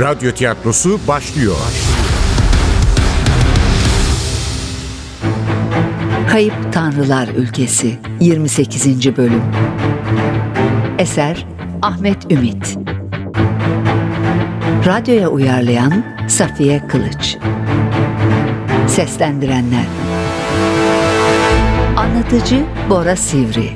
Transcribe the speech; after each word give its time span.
Radyo 0.00 0.32
tiyatrosu 0.32 1.00
başlıyor. 1.08 1.56
Kayıp 6.30 6.72
Tanrılar 6.72 7.28
Ülkesi 7.28 7.98
28. 8.20 9.16
Bölüm. 9.16 9.42
Eser 10.98 11.46
Ahmet 11.82 12.32
Ümit. 12.32 12.78
Radyoya 14.86 15.28
uyarlayan 15.28 16.04
Safiye 16.28 16.86
Kılıç. 16.88 17.36
Seslendirenler. 18.86 19.86
Anlatıcı 21.96 22.64
Bora 22.90 23.16
Sivri. 23.16 23.70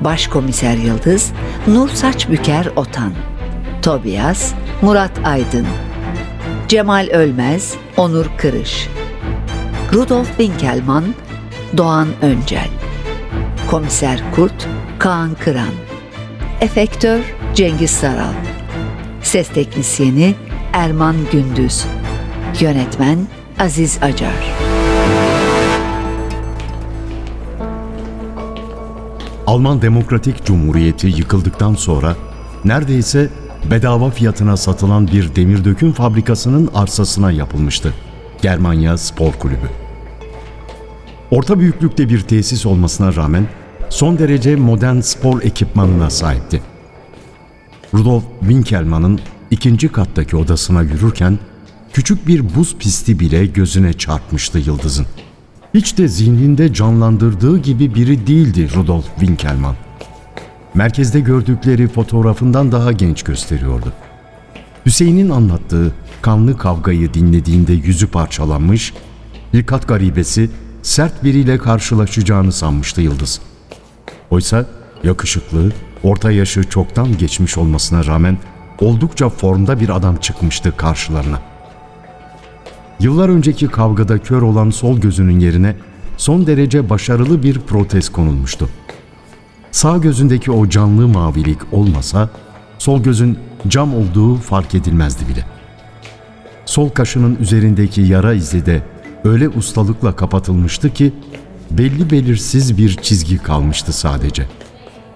Başkomiser 0.00 0.76
Yıldız 0.76 1.32
Nur 1.66 1.88
Saçbüker 1.88 2.66
Otan. 2.76 3.12
Tobias 3.82 4.54
Murat 4.82 5.20
Aydın 5.24 5.66
Cemal 6.68 7.08
Ölmez 7.12 7.74
Onur 7.96 8.26
Kırış 8.38 8.88
Rudolf 9.92 10.28
Winkelmann 10.28 11.04
Doğan 11.76 12.08
Öncel 12.22 12.68
Komiser 13.70 14.22
Kurt 14.34 14.68
Kaan 14.98 15.34
Kıran 15.34 15.72
Efektör 16.60 17.20
Cengiz 17.54 17.90
Saral 17.90 18.32
Ses 19.22 19.48
Teknisyeni 19.48 20.34
Erman 20.72 21.16
Gündüz 21.32 21.84
Yönetmen 22.60 23.26
Aziz 23.58 23.98
Acar. 24.02 24.54
Alman 29.46 29.82
Demokratik 29.82 30.44
Cumhuriyeti 30.44 31.06
yıkıldıktan 31.06 31.74
sonra 31.74 32.16
neredeyse 32.64 33.41
bedava 33.70 34.10
fiyatına 34.10 34.56
satılan 34.56 35.06
bir 35.08 35.34
demir 35.34 35.64
döküm 35.64 35.92
fabrikasının 35.92 36.70
arsasına 36.74 37.30
yapılmıştı. 37.32 37.94
Germanya 38.42 38.98
Spor 38.98 39.32
Kulübü. 39.32 39.70
Orta 41.30 41.58
büyüklükte 41.58 42.08
bir 42.08 42.20
tesis 42.20 42.66
olmasına 42.66 43.16
rağmen 43.16 43.46
son 43.90 44.18
derece 44.18 44.56
modern 44.56 45.00
spor 45.00 45.42
ekipmanına 45.42 46.10
sahipti. 46.10 46.62
Rudolf 47.94 48.24
Winkelmann'ın 48.40 49.20
ikinci 49.50 49.88
kattaki 49.88 50.36
odasına 50.36 50.82
yürürken 50.82 51.38
küçük 51.92 52.26
bir 52.26 52.54
buz 52.54 52.76
pisti 52.76 53.20
bile 53.20 53.46
gözüne 53.46 53.92
çarpmıştı 53.92 54.58
Yıldız'ın. 54.58 55.06
Hiç 55.74 55.98
de 55.98 56.08
zihninde 56.08 56.74
canlandırdığı 56.74 57.58
gibi 57.58 57.94
biri 57.94 58.26
değildi 58.26 58.68
Rudolf 58.74 59.06
Winkelmann. 59.18 59.76
Merkezde 60.74 61.20
gördükleri 61.20 61.88
fotoğrafından 61.88 62.72
daha 62.72 62.92
genç 62.92 63.22
gösteriyordu. 63.22 63.92
Hüseyin'in 64.86 65.30
anlattığı 65.30 65.92
kanlı 66.22 66.58
kavgayı 66.58 67.14
dinlediğinde 67.14 67.72
yüzü 67.72 68.06
parçalanmış, 68.06 68.94
hilkat 69.54 69.88
garibesi 69.88 70.50
sert 70.82 71.24
biriyle 71.24 71.58
karşılaşacağını 71.58 72.52
sanmıştı 72.52 73.00
Yıldız. 73.00 73.40
Oysa 74.30 74.66
yakışıklı, 75.04 75.72
orta 76.02 76.30
yaşı 76.30 76.64
çoktan 76.64 77.18
geçmiş 77.18 77.58
olmasına 77.58 78.06
rağmen 78.06 78.38
oldukça 78.80 79.28
formda 79.28 79.80
bir 79.80 79.88
adam 79.88 80.16
çıkmıştı 80.16 80.76
karşılarına. 80.76 81.40
Yıllar 83.00 83.28
önceki 83.28 83.68
kavgada 83.68 84.18
kör 84.18 84.42
olan 84.42 84.70
sol 84.70 84.98
gözünün 84.98 85.40
yerine 85.40 85.76
son 86.16 86.46
derece 86.46 86.90
başarılı 86.90 87.42
bir 87.42 87.58
protez 87.58 88.08
konulmuştu. 88.08 88.68
Sağ 89.72 89.98
gözündeki 89.98 90.52
o 90.52 90.68
canlı 90.68 91.08
mavilik 91.08 91.58
olmasa 91.72 92.30
sol 92.78 93.02
gözün 93.02 93.38
cam 93.68 93.94
olduğu 93.94 94.36
fark 94.36 94.74
edilmezdi 94.74 95.28
bile. 95.28 95.46
Sol 96.64 96.88
kaşının 96.88 97.36
üzerindeki 97.36 98.00
yara 98.00 98.34
izi 98.34 98.66
de 98.66 98.82
öyle 99.24 99.48
ustalıkla 99.48 100.16
kapatılmıştı 100.16 100.94
ki 100.94 101.12
belli 101.70 102.10
belirsiz 102.10 102.78
bir 102.78 102.96
çizgi 102.96 103.38
kalmıştı 103.38 103.92
sadece. 103.92 104.46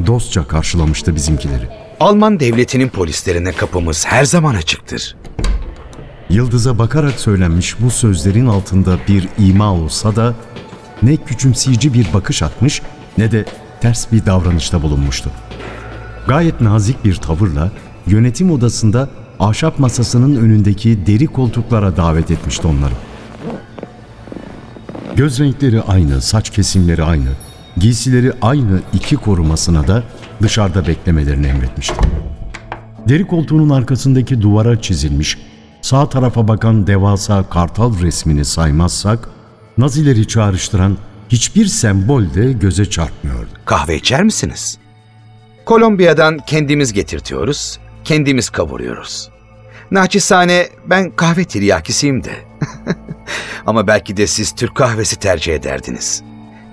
Dostça 0.06 0.48
karşılamıştı 0.48 1.14
bizimkileri. 1.14 1.68
Alman 2.00 2.40
devletinin 2.40 2.88
polislerine 2.88 3.52
kapımız 3.52 4.06
her 4.06 4.24
zaman 4.24 4.54
açıktır. 4.54 5.16
Yıldız'a 6.30 6.78
bakarak 6.78 7.20
söylenmiş 7.20 7.80
bu 7.80 7.90
sözlerin 7.90 8.46
altında 8.46 8.98
bir 9.08 9.28
ima 9.38 9.72
olsa 9.72 10.16
da 10.16 10.34
ne 11.02 11.16
küçümseyici 11.16 11.94
bir 11.94 12.12
bakış 12.14 12.42
atmış 12.42 12.82
ne 13.18 13.30
de 13.32 13.44
ters 13.80 14.12
bir 14.12 14.26
davranışta 14.26 14.82
bulunmuştu. 14.82 15.30
Gayet 16.28 16.60
nazik 16.60 17.04
bir 17.04 17.14
tavırla 17.14 17.70
yönetim 18.06 18.50
odasında 18.50 19.08
ahşap 19.40 19.78
masasının 19.78 20.36
önündeki 20.36 21.06
deri 21.06 21.26
koltuklara 21.26 21.96
davet 21.96 22.30
etmişti 22.30 22.66
onları. 22.66 22.94
Göz 25.16 25.40
renkleri 25.40 25.82
aynı, 25.82 26.20
saç 26.20 26.50
kesimleri 26.50 27.02
aynı, 27.02 27.28
giysileri 27.76 28.32
aynı 28.42 28.80
iki 28.92 29.16
korumasına 29.16 29.86
da 29.86 30.02
dışarıda 30.42 30.86
beklemelerini 30.86 31.46
emretmişti. 31.46 31.96
Deri 33.08 33.26
koltuğunun 33.26 33.70
arkasındaki 33.70 34.42
duvara 34.42 34.80
çizilmiş, 34.80 35.38
sağ 35.82 36.08
tarafa 36.08 36.48
bakan 36.48 36.86
devasa 36.86 37.42
kartal 37.42 38.00
resmini 38.00 38.44
saymazsak, 38.44 39.28
Nazileri 39.78 40.28
çağrıştıran 40.28 40.96
hiçbir 41.28 41.66
sembol 41.66 42.34
de 42.34 42.52
göze 42.52 42.90
çarpmıyordu. 42.90 43.48
Kahve 43.64 43.96
içer 43.96 44.24
misiniz? 44.24 44.78
Kolombiya'dan 45.64 46.38
kendimiz 46.46 46.92
getirtiyoruz, 46.92 47.78
kendimiz 48.04 48.50
kavuruyoruz. 48.50 49.30
Naçizane 49.90 50.68
ben 50.86 51.10
kahve 51.10 51.44
tiryakisiyim 51.44 52.24
de. 52.24 52.32
Ama 53.66 53.86
belki 53.86 54.16
de 54.16 54.26
siz 54.26 54.54
Türk 54.54 54.74
kahvesi 54.74 55.16
tercih 55.16 55.54
ederdiniz. 55.54 56.22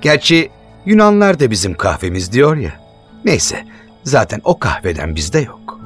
Gerçi 0.01 0.49
Yunanlar 0.85 1.39
da 1.39 1.51
bizim 1.51 1.73
kahvemiz 1.73 2.31
diyor 2.31 2.57
ya. 2.57 2.73
Neyse, 3.25 3.65
zaten 4.03 4.41
o 4.43 4.59
kahveden 4.59 5.15
bizde 5.15 5.39
yok. 5.39 5.79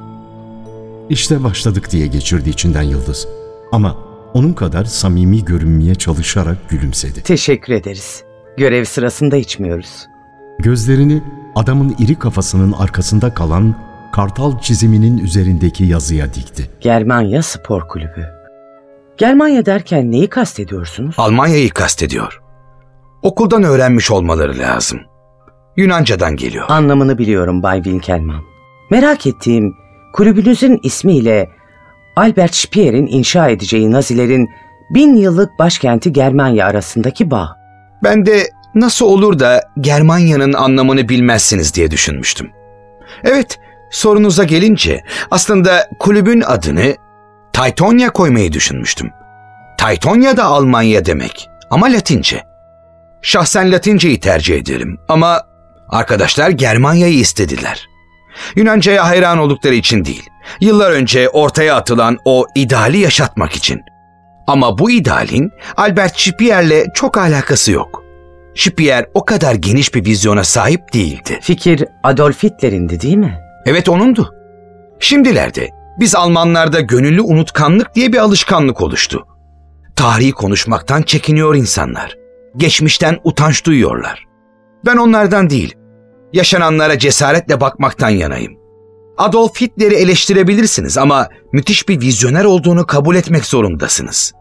İşte 1.10 1.44
başladık 1.44 1.90
diye 1.90 2.06
geçirdi 2.06 2.50
içinden 2.50 2.82
Yıldız. 2.82 3.28
Ama 3.72 3.96
onun 4.34 4.52
kadar 4.52 4.84
samimi 4.84 5.44
görünmeye 5.44 5.94
çalışarak 5.94 6.70
gülümsedi. 6.70 7.22
Teşekkür 7.22 7.72
ederiz. 7.72 8.27
Görev 8.58 8.84
sırasında 8.84 9.36
içmiyoruz. 9.36 10.06
Gözlerini 10.58 11.22
adamın 11.54 11.96
iri 11.98 12.14
kafasının 12.18 12.72
arkasında 12.72 13.34
kalan 13.34 13.74
kartal 14.12 14.58
çiziminin 14.58 15.18
üzerindeki 15.18 15.84
yazıya 15.84 16.34
dikti. 16.34 16.70
Germanya 16.80 17.42
Spor 17.42 17.88
Kulübü. 17.88 18.26
Germanya 19.16 19.66
derken 19.66 20.12
neyi 20.12 20.28
kastediyorsunuz? 20.28 21.14
Almanya'yı 21.18 21.70
kastediyor. 21.70 22.40
Okuldan 23.22 23.62
öğrenmiş 23.62 24.10
olmaları 24.10 24.58
lazım. 24.58 25.00
Yunanca'dan 25.76 26.36
geliyor. 26.36 26.64
Anlamını 26.68 27.18
biliyorum 27.18 27.62
Bay 27.62 27.82
Winkelmann. 27.82 28.42
Merak 28.90 29.26
ettiğim 29.26 29.74
kulübünüzün 30.12 30.80
ismiyle 30.82 31.50
Albert 32.16 32.54
Spier'in 32.54 33.06
inşa 33.06 33.48
edeceği 33.48 33.92
Nazilerin 33.92 34.48
bin 34.94 35.16
yıllık 35.16 35.58
başkenti 35.58 36.12
Germanya 36.12 36.66
arasındaki 36.66 37.30
bağ. 37.30 37.58
Ben 38.02 38.26
de 38.26 38.50
nasıl 38.74 39.06
olur 39.06 39.38
da 39.38 39.64
Germanya'nın 39.80 40.52
anlamını 40.52 41.08
bilmezsiniz 41.08 41.74
diye 41.74 41.90
düşünmüştüm. 41.90 42.50
Evet, 43.24 43.58
sorunuza 43.90 44.44
gelince 44.44 45.04
aslında 45.30 45.88
kulübün 45.98 46.40
adını 46.40 46.96
Taytonya 47.52 48.10
koymayı 48.10 48.52
düşünmüştüm. 48.52 49.10
Taytonya 49.78 50.36
da 50.36 50.44
Almanya 50.44 51.04
demek 51.04 51.48
ama 51.70 51.86
Latince. 51.86 52.44
Şahsen 53.22 53.72
Latinceyi 53.72 54.20
tercih 54.20 54.56
ederim 54.56 55.00
ama 55.08 55.42
arkadaşlar 55.88 56.50
Germanya'yı 56.50 57.14
istediler. 57.18 57.88
Yunanca'ya 58.56 59.06
hayran 59.06 59.38
oldukları 59.38 59.74
için 59.74 60.04
değil, 60.04 60.30
yıllar 60.60 60.90
önce 60.90 61.28
ortaya 61.28 61.76
atılan 61.76 62.18
o 62.24 62.46
ideali 62.54 62.98
yaşatmak 62.98 63.52
için. 63.52 63.80
Ama 64.48 64.78
bu 64.78 64.90
idealin 64.90 65.52
Albert 65.76 66.20
Spier'le 66.20 66.84
çok 66.94 67.18
alakası 67.18 67.72
yok. 67.72 68.02
Spier 68.54 69.06
o 69.14 69.24
kadar 69.24 69.54
geniş 69.54 69.94
bir 69.94 70.04
vizyona 70.04 70.44
sahip 70.44 70.92
değildi. 70.94 71.38
Fikir 71.42 71.84
Adolf 72.02 72.42
Hitler'indi 72.42 73.00
değil 73.00 73.16
mi? 73.16 73.40
Evet 73.66 73.88
onundu. 73.88 74.34
Şimdilerde 75.00 75.68
biz 76.00 76.14
Almanlarda 76.14 76.80
gönüllü 76.80 77.20
unutkanlık 77.20 77.94
diye 77.94 78.12
bir 78.12 78.18
alışkanlık 78.18 78.80
oluştu. 78.80 79.26
Tarihi 79.96 80.32
konuşmaktan 80.32 81.02
çekiniyor 81.02 81.54
insanlar. 81.54 82.16
Geçmişten 82.56 83.18
utanç 83.24 83.66
duyuyorlar. 83.66 84.24
Ben 84.86 84.96
onlardan 84.96 85.50
değil, 85.50 85.74
yaşananlara 86.32 86.98
cesaretle 86.98 87.60
bakmaktan 87.60 88.08
yanayım. 88.08 88.52
Adolf 89.18 89.60
Hitler'i 89.60 89.94
eleştirebilirsiniz 89.94 90.98
ama 90.98 91.28
müthiş 91.52 91.88
bir 91.88 92.00
vizyoner 92.00 92.44
olduğunu 92.44 92.86
kabul 92.86 93.16
etmek 93.16 93.44
zorundasınız. 93.44 94.32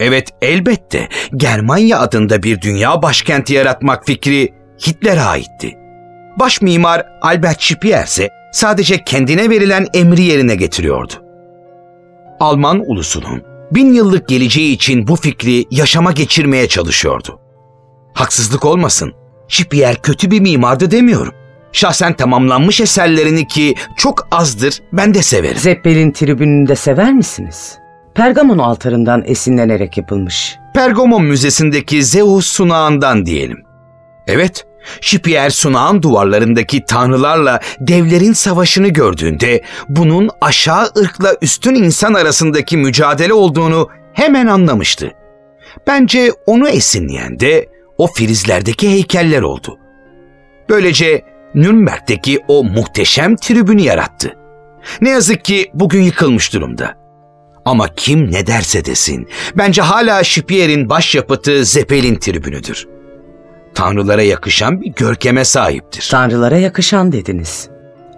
Evet 0.00 0.28
elbette 0.42 1.08
Germanya 1.36 1.98
adında 1.98 2.42
bir 2.42 2.60
dünya 2.60 3.02
başkenti 3.02 3.54
yaratmak 3.54 4.06
fikri 4.06 4.54
Hitler'e 4.86 5.22
aitti. 5.22 5.78
Baş 6.38 6.62
mimar 6.62 7.06
Albert 7.22 7.62
Speer 7.62 8.04
ise 8.04 8.28
sadece 8.52 9.04
kendine 9.04 9.50
verilen 9.50 9.86
emri 9.94 10.22
yerine 10.22 10.54
getiriyordu. 10.54 11.12
Alman 12.40 12.90
ulusunun 12.90 13.42
bin 13.70 13.92
yıllık 13.92 14.28
geleceği 14.28 14.72
için 14.72 15.06
bu 15.06 15.16
fikri 15.16 15.64
yaşama 15.70 16.12
geçirmeye 16.12 16.68
çalışıyordu. 16.68 17.40
Haksızlık 18.14 18.64
olmasın, 18.64 19.12
Şipiyer 19.48 20.02
kötü 20.02 20.30
bir 20.30 20.40
mimardı 20.40 20.90
demiyorum. 20.90 21.34
Şahsen 21.72 22.16
tamamlanmış 22.16 22.80
eserlerini 22.80 23.46
ki 23.46 23.74
çok 23.96 24.28
azdır 24.30 24.82
ben 24.92 25.14
de 25.14 25.22
severim. 25.22 25.56
Zeppelin 25.58 26.12
tribününü 26.12 26.68
de 26.68 26.76
sever 26.76 27.12
misiniz? 27.12 27.79
Pergamon 28.14 28.58
altarından 28.58 29.22
esinlenerek 29.26 29.96
yapılmış. 29.96 30.58
Pergamon 30.74 31.24
Müzesi'ndeki 31.24 32.02
Zeus 32.02 32.46
sunağından 32.46 33.26
diyelim. 33.26 33.64
Evet, 34.26 34.66
Şipiyer 35.00 35.50
sunağın 35.50 36.02
duvarlarındaki 36.02 36.84
tanrılarla 36.84 37.60
devlerin 37.80 38.32
savaşını 38.32 38.88
gördüğünde 38.88 39.62
bunun 39.88 40.30
aşağı 40.40 40.90
ırkla 40.98 41.36
üstün 41.42 41.74
insan 41.74 42.14
arasındaki 42.14 42.76
mücadele 42.76 43.32
olduğunu 43.32 43.88
hemen 44.12 44.46
anlamıştı. 44.46 45.12
Bence 45.86 46.32
onu 46.46 46.68
esinleyen 46.68 47.40
de 47.40 47.66
o 47.98 48.06
filizlerdeki 48.06 48.90
heykeller 48.90 49.42
oldu. 49.42 49.78
Böylece 50.68 51.24
Nürnberg'deki 51.54 52.38
o 52.48 52.64
muhteşem 52.64 53.36
tribünü 53.36 53.80
yarattı. 53.80 54.34
Ne 55.00 55.10
yazık 55.10 55.44
ki 55.44 55.70
bugün 55.74 56.02
yıkılmış 56.02 56.52
durumda. 56.52 56.99
Ama 57.64 57.88
kim 57.96 58.32
ne 58.32 58.46
derse 58.46 58.84
desin, 58.84 59.28
bence 59.58 59.82
hala 59.82 60.24
Şipier'in 60.24 60.88
başyapıtı 60.88 61.64
Zeppelin 61.64 62.16
tribünüdür. 62.16 62.88
Tanrılara 63.74 64.22
yakışan 64.22 64.80
bir 64.80 64.92
görkeme 64.96 65.44
sahiptir. 65.44 66.08
Tanrılara 66.10 66.56
yakışan 66.56 67.12
dediniz. 67.12 67.68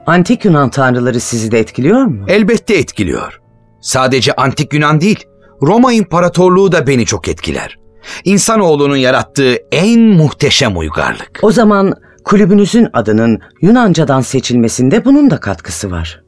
Antik 0.07 0.45
Yunan 0.45 0.71
tanrıları 0.71 1.21
sizi 1.21 1.51
de 1.51 1.59
etkiliyor 1.59 2.05
mu? 2.05 2.25
Elbette 2.29 2.75
etkiliyor. 2.75 3.41
Sadece 3.81 4.33
antik 4.33 4.75
Yunan 4.75 5.01
değil, 5.01 5.25
Roma 5.63 5.93
İmparatorluğu 5.93 6.73
da 6.73 6.87
beni 6.87 7.07
çok 7.07 7.29
etkiler. 7.29 7.79
İnsanoğlunun 8.25 8.97
yarattığı 8.97 9.57
en 9.73 10.01
muhteşem 10.01 10.79
uygarlık. 10.79 11.39
O 11.43 11.53
zaman 11.53 11.95
kulübünüzün 12.25 12.89
adının 12.93 13.41
Yunancadan 13.61 14.21
seçilmesinde 14.21 15.05
bunun 15.05 15.31
da 15.31 15.41
katkısı 15.41 15.91
var. 15.91 16.23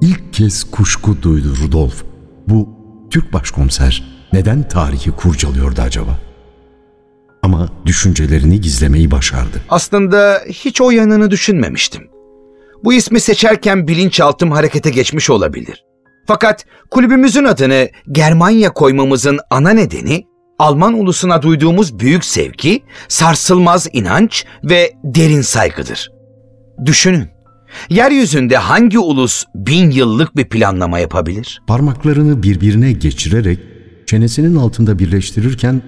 İlk 0.00 0.32
kez 0.32 0.70
kuşku 0.70 1.22
duydu 1.22 1.54
Rudolf. 1.62 2.04
Bu 2.48 2.68
Türk 3.10 3.32
başkomiser 3.32 4.04
neden 4.32 4.68
tarihi 4.68 5.10
kurcalıyordu 5.10 5.80
acaba? 5.80 6.18
Ama 7.42 7.68
düşüncelerini 7.86 8.60
gizlemeyi 8.60 9.10
başardı. 9.10 9.62
Aslında 9.68 10.42
hiç 10.48 10.80
o 10.80 10.90
yanını 10.90 11.30
düşünmemiştim. 11.30 12.02
Bu 12.84 12.92
ismi 12.92 13.20
seçerken 13.20 13.88
bilinçaltım 13.88 14.50
harekete 14.52 14.90
geçmiş 14.90 15.30
olabilir. 15.30 15.84
Fakat 16.26 16.64
kulübümüzün 16.90 17.44
adını 17.44 17.88
Germanya 18.12 18.72
koymamızın 18.72 19.38
ana 19.50 19.70
nedeni 19.70 20.24
Alman 20.58 20.94
ulusuna 20.94 21.42
duyduğumuz 21.42 21.98
büyük 21.98 22.24
sevgi, 22.24 22.82
sarsılmaz 23.08 23.86
inanç 23.92 24.44
ve 24.64 24.92
derin 25.04 25.40
saygıdır. 25.40 26.12
Düşünün, 26.84 27.28
yeryüzünde 27.88 28.56
hangi 28.56 28.98
ulus 28.98 29.44
bin 29.54 29.90
yıllık 29.90 30.36
bir 30.36 30.44
planlama 30.44 30.98
yapabilir? 30.98 31.62
Parmaklarını 31.66 32.42
birbirine 32.42 32.92
geçirerek 32.92 33.58
çenesinin 34.06 34.56
altında 34.56 34.98
birleştirirken 34.98 35.82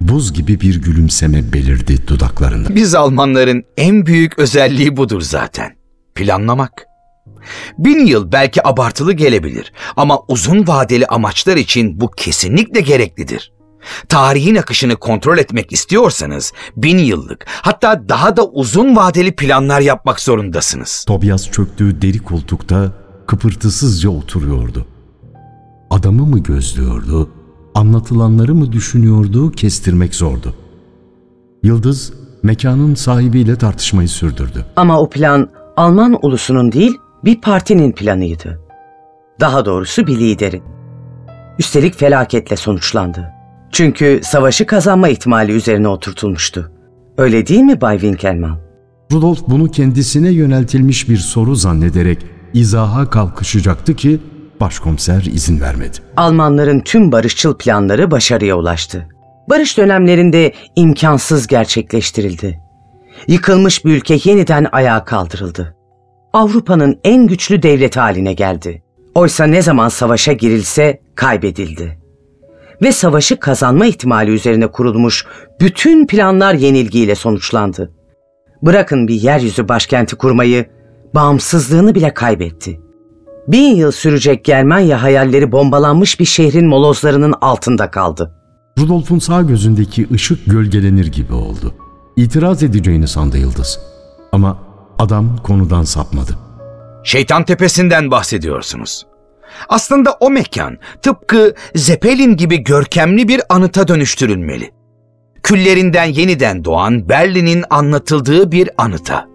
buz 0.00 0.32
gibi 0.32 0.60
bir 0.60 0.82
gülümseme 0.82 1.52
belirdi 1.52 2.08
dudaklarında. 2.08 2.74
Biz 2.74 2.94
Almanların 2.94 3.64
en 3.76 4.06
büyük 4.06 4.38
özelliği 4.38 4.96
budur 4.96 5.20
zaten. 5.20 5.76
Planlamak. 6.14 6.86
Bin 7.78 8.06
yıl 8.06 8.32
belki 8.32 8.68
abartılı 8.68 9.12
gelebilir 9.12 9.72
ama 9.96 10.18
uzun 10.28 10.66
vadeli 10.66 11.06
amaçlar 11.06 11.56
için 11.56 12.00
bu 12.00 12.10
kesinlikle 12.10 12.80
gereklidir. 12.80 13.52
Tarihin 14.08 14.56
akışını 14.56 14.96
kontrol 14.96 15.38
etmek 15.38 15.72
istiyorsanız 15.72 16.52
bin 16.76 16.98
yıllık 16.98 17.46
hatta 17.48 18.08
daha 18.08 18.36
da 18.36 18.46
uzun 18.46 18.96
vadeli 18.96 19.36
planlar 19.36 19.80
yapmak 19.80 20.20
zorundasınız. 20.20 21.04
Tobias 21.08 21.50
çöktüğü 21.50 22.02
deri 22.02 22.18
koltukta 22.18 22.92
kıpırtısızca 23.26 24.10
oturuyordu. 24.10 24.86
Adamı 25.90 26.26
mı 26.26 26.38
gözlüyordu, 26.38 27.30
anlatılanları 27.74 28.54
mı 28.54 28.72
düşünüyordu 28.72 29.52
kestirmek 29.52 30.14
zordu. 30.14 30.54
Yıldız 31.62 32.12
mekanın 32.42 32.94
sahibiyle 32.94 33.56
tartışmayı 33.56 34.08
sürdürdü. 34.08 34.66
Ama 34.76 35.00
o 35.00 35.10
plan 35.10 35.50
Alman 35.76 36.18
ulusunun 36.22 36.72
değil 36.72 36.96
bir 37.24 37.40
partinin 37.40 37.92
planıydı. 37.92 38.60
Daha 39.40 39.64
doğrusu 39.64 40.06
bir 40.06 40.18
liderin. 40.18 40.62
Üstelik 41.58 41.94
felaketle 41.94 42.56
sonuçlandı. 42.56 43.35
Çünkü 43.72 44.20
savaşı 44.22 44.66
kazanma 44.66 45.08
ihtimali 45.08 45.52
üzerine 45.52 45.88
oturtulmuştu. 45.88 46.72
Öyle 47.18 47.46
değil 47.46 47.60
mi 47.60 47.80
Bay 47.80 47.98
Winkelmann? 47.98 48.58
Rudolf 49.12 49.38
bunu 49.48 49.70
kendisine 49.70 50.30
yöneltilmiş 50.30 51.08
bir 51.08 51.16
soru 51.16 51.54
zannederek 51.54 52.18
izaha 52.54 53.10
kalkışacaktı 53.10 53.94
ki 53.94 54.20
başkomiser 54.60 55.22
izin 55.22 55.60
vermedi. 55.60 55.96
Almanların 56.16 56.80
tüm 56.80 57.12
barışçıl 57.12 57.58
planları 57.58 58.10
başarıya 58.10 58.56
ulaştı. 58.56 59.08
Barış 59.50 59.78
dönemlerinde 59.78 60.52
imkansız 60.76 61.46
gerçekleştirildi. 61.46 62.60
Yıkılmış 63.28 63.84
bir 63.84 63.96
ülke 63.96 64.18
yeniden 64.24 64.66
ayağa 64.72 65.04
kaldırıldı. 65.04 65.76
Avrupa'nın 66.32 67.00
en 67.04 67.26
güçlü 67.26 67.62
devleti 67.62 68.00
haline 68.00 68.32
geldi. 68.32 68.82
Oysa 69.14 69.44
ne 69.44 69.62
zaman 69.62 69.88
savaşa 69.88 70.32
girilse 70.32 71.00
kaybedildi. 71.14 71.98
Ve 72.82 72.92
savaşı 72.92 73.40
kazanma 73.40 73.86
ihtimali 73.86 74.30
üzerine 74.30 74.66
kurulmuş 74.66 75.26
bütün 75.60 76.06
planlar 76.06 76.54
yenilgiyle 76.54 77.14
sonuçlandı. 77.14 77.92
Bırakın 78.62 79.08
bir 79.08 79.14
yeryüzü 79.14 79.68
başkenti 79.68 80.16
kurmayı, 80.16 80.66
bağımsızlığını 81.14 81.94
bile 81.94 82.14
kaybetti. 82.14 82.80
Bin 83.48 83.74
yıl 83.74 83.92
sürecek 83.92 84.44
Germanya 84.44 85.02
hayalleri 85.02 85.52
bombalanmış 85.52 86.20
bir 86.20 86.24
şehrin 86.24 86.66
molozlarının 86.66 87.34
altında 87.40 87.90
kaldı. 87.90 88.32
Rudolf'un 88.78 89.18
sağ 89.18 89.42
gözündeki 89.42 90.06
ışık 90.12 90.46
gölgelenir 90.46 91.06
gibi 91.06 91.32
oldu. 91.32 91.74
İtiraz 92.16 92.62
edeceğini 92.62 93.08
sandı 93.08 93.38
Yıldız. 93.38 93.80
Ama 94.32 94.58
adam 94.98 95.36
konudan 95.42 95.82
sapmadı. 95.82 96.32
Şeytan 97.04 97.44
Tepesi'nden 97.44 98.10
bahsediyorsunuz. 98.10 99.06
Aslında 99.68 100.12
o 100.20 100.30
mekan 100.30 100.78
tıpkı 101.02 101.54
Zeppelin 101.74 102.36
gibi 102.36 102.64
görkemli 102.64 103.28
bir 103.28 103.40
anıta 103.48 103.88
dönüştürülmeli. 103.88 104.70
Küllerinden 105.42 106.04
yeniden 106.04 106.64
doğan 106.64 107.08
Berlin'in 107.08 107.64
anlatıldığı 107.70 108.52
bir 108.52 108.70
anıta. 108.78 109.26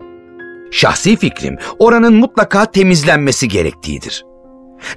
Şahsi 0.72 1.16
fikrim 1.16 1.58
oranın 1.80 2.14
mutlaka 2.14 2.72
temizlenmesi 2.72 3.48
gerektiğidir. 3.48 4.26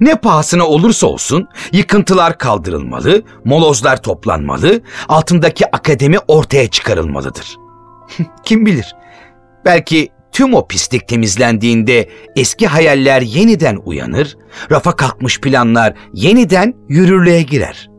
Ne 0.01 0.15
pahasına 0.17 0.67
olursa 0.67 1.07
olsun 1.07 1.49
yıkıntılar 1.73 2.39
kaldırılmalı, 2.39 3.23
molozlar 3.45 4.03
toplanmalı, 4.03 4.81
altındaki 5.09 5.77
akademi 5.77 6.19
ortaya 6.29 6.71
çıkarılmalıdır. 6.71 7.57
Kim 8.45 8.67
bilir? 8.67 8.95
Belki 9.65 10.09
tüm 10.35 10.55
o 10.55 10.67
pislik 10.67 11.09
temizlendiğinde 11.09 12.09
eski 12.37 12.67
hayaller 12.67 13.23
yeniden 13.23 13.79
uyanır, 13.85 14.37
rafa 14.71 14.97
kalkmış 14.97 15.41
planlar 15.41 15.95
yeniden 16.13 16.75
yürürlüğe 16.89 17.43
girer. 17.43 17.91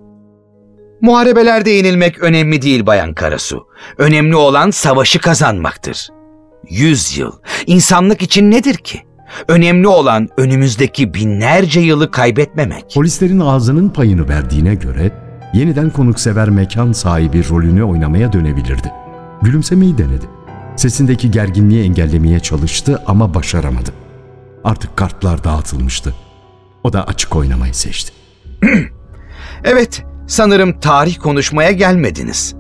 Muharebelerde 1.02 1.70
yenilmek 1.70 2.20
önemli 2.20 2.62
değil 2.62 2.86
Bayan 2.86 3.14
Karasu. 3.14 3.68
Önemli 3.98 4.36
olan 4.36 4.70
savaşı 4.70 5.20
kazanmaktır. 5.20 6.10
Yüz 6.70 7.18
yıl 7.18 7.32
insanlık 7.66 8.22
için 8.22 8.52
nedir 8.52 8.76
ki? 8.76 9.02
Önemli 9.48 9.88
olan 9.88 10.30
önümüzdeki 10.38 11.14
binlerce 11.14 11.80
yılı 11.80 12.12
kaybetmemek. 12.12 12.86
Polislerin 12.96 13.40
ağzının 13.40 13.90
payını 13.90 14.30
verdiğine 14.30 14.76
göre 14.76 15.12
yeniden 15.54 15.90
konuksever 15.90 16.50
mekan 16.50 16.92
sahibi 16.92 17.50
rolünü 17.50 17.84
oynamaya 17.84 18.34
dönebilirdi. 18.34 18.92
Gülümsemeyi 19.42 19.98
denedi. 19.98 20.35
Sesindeki 20.76 21.32
gerginliği 21.32 21.84
engellemeye 21.84 22.40
çalıştı 22.40 23.04
ama 23.08 23.34
başaramadı. 23.34 23.90
Artık 24.64 24.98
kartlar 24.98 25.44
dağıtılmıştı. 25.44 26.14
O 26.84 26.94
da 26.94 27.08
açık 27.08 27.36
oynamayı 27.36 27.74
seçti. 27.74 28.12
Evet, 29.64 30.04
sanırım 30.28 30.80
tarih 30.80 31.20
konuşmaya 31.20 31.72
gelmediniz. 31.72 32.56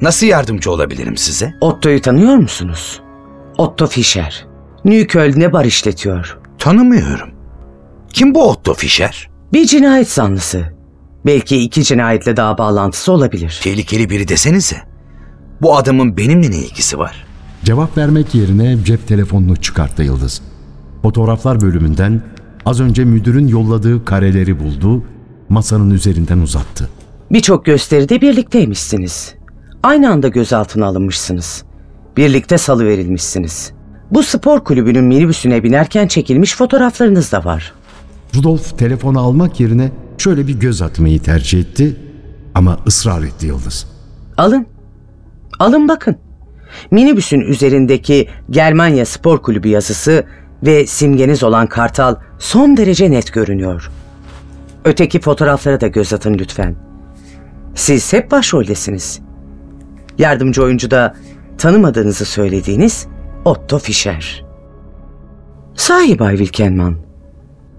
Nasıl 0.00 0.26
yardımcı 0.26 0.70
olabilirim 0.70 1.16
size? 1.16 1.54
Otto'yu 1.60 2.00
tanıyor 2.02 2.36
musunuz? 2.36 3.00
Otto 3.58 3.86
Fischer. 3.86 4.46
Newköln'e 4.84 5.52
bar 5.52 5.64
işletiyor. 5.64 6.38
Tanımıyorum. 6.58 7.30
Kim 8.12 8.34
bu 8.34 8.50
Otto 8.50 8.74
Fischer? 8.74 9.30
Bir 9.52 9.66
cinayet 9.66 10.10
zanlısı. 10.10 10.74
Belki 11.26 11.56
iki 11.56 11.84
cinayetle 11.84 12.36
daha 12.36 12.58
bağlantısı 12.58 13.12
olabilir. 13.12 13.60
Tehlikeli 13.62 14.10
biri 14.10 14.28
desenize. 14.28 14.76
Bu 15.62 15.76
adamın 15.76 16.16
benimle 16.16 16.50
ne 16.50 16.56
ilgisi 16.56 16.98
var? 16.98 17.26
Cevap 17.64 17.98
vermek 17.98 18.34
yerine 18.34 18.76
cep 18.84 19.08
telefonunu 19.08 19.56
çıkarttı 19.56 20.02
Yıldız. 20.02 20.42
Fotoğraflar 21.02 21.60
bölümünden 21.60 22.22
Az 22.66 22.80
önce 22.80 23.04
müdürün 23.04 23.48
yolladığı 23.48 24.04
kareleri 24.04 24.60
buldu, 24.60 25.04
masanın 25.48 25.90
üzerinden 25.90 26.38
uzattı. 26.38 26.88
Birçok 27.32 27.64
gösteride 27.64 28.20
birlikteymişsiniz. 28.20 29.34
Aynı 29.82 30.10
anda 30.10 30.28
gözaltına 30.28 30.86
alınmışsınız. 30.86 31.64
Birlikte 32.16 32.58
salı 32.58 32.84
verilmişsiniz. 32.84 33.72
Bu 34.10 34.22
spor 34.22 34.64
kulübünün 34.64 35.04
minibüsüne 35.04 35.62
binerken 35.62 36.06
çekilmiş 36.08 36.56
fotoğraflarınız 36.56 37.32
da 37.32 37.44
var. 37.44 37.72
Rudolf 38.36 38.78
telefonu 38.78 39.20
almak 39.20 39.60
yerine 39.60 39.92
şöyle 40.18 40.46
bir 40.46 40.54
göz 40.60 40.82
atmayı 40.82 41.22
tercih 41.22 41.60
etti 41.60 41.96
ama 42.54 42.78
ısrar 42.86 43.22
etti 43.22 43.46
Yıldız. 43.46 43.86
Alın. 44.36 44.66
Alın 45.58 45.88
bakın. 45.88 46.23
Minibüsün 46.90 47.40
üzerindeki 47.40 48.28
Germanya 48.50 49.06
Spor 49.06 49.42
Kulübü 49.42 49.68
yazısı 49.68 50.24
ve 50.62 50.86
simgeniz 50.86 51.42
olan 51.42 51.66
kartal 51.66 52.16
son 52.38 52.76
derece 52.76 53.10
net 53.10 53.32
görünüyor. 53.32 53.90
Öteki 54.84 55.20
fotoğraflara 55.20 55.80
da 55.80 55.86
göz 55.86 56.12
atın 56.12 56.34
lütfen. 56.34 56.76
Siz 57.74 58.12
hep 58.12 58.30
başroldesiniz. 58.30 59.20
Yardımcı 60.18 60.62
oyuncu 60.62 60.90
da 60.90 61.14
tanımadığınızı 61.58 62.24
söylediğiniz 62.24 63.06
Otto 63.44 63.78
Fischer. 63.78 64.44
Sahi 65.74 66.18
Bay 66.18 66.36
Wilkenman, 66.36 66.96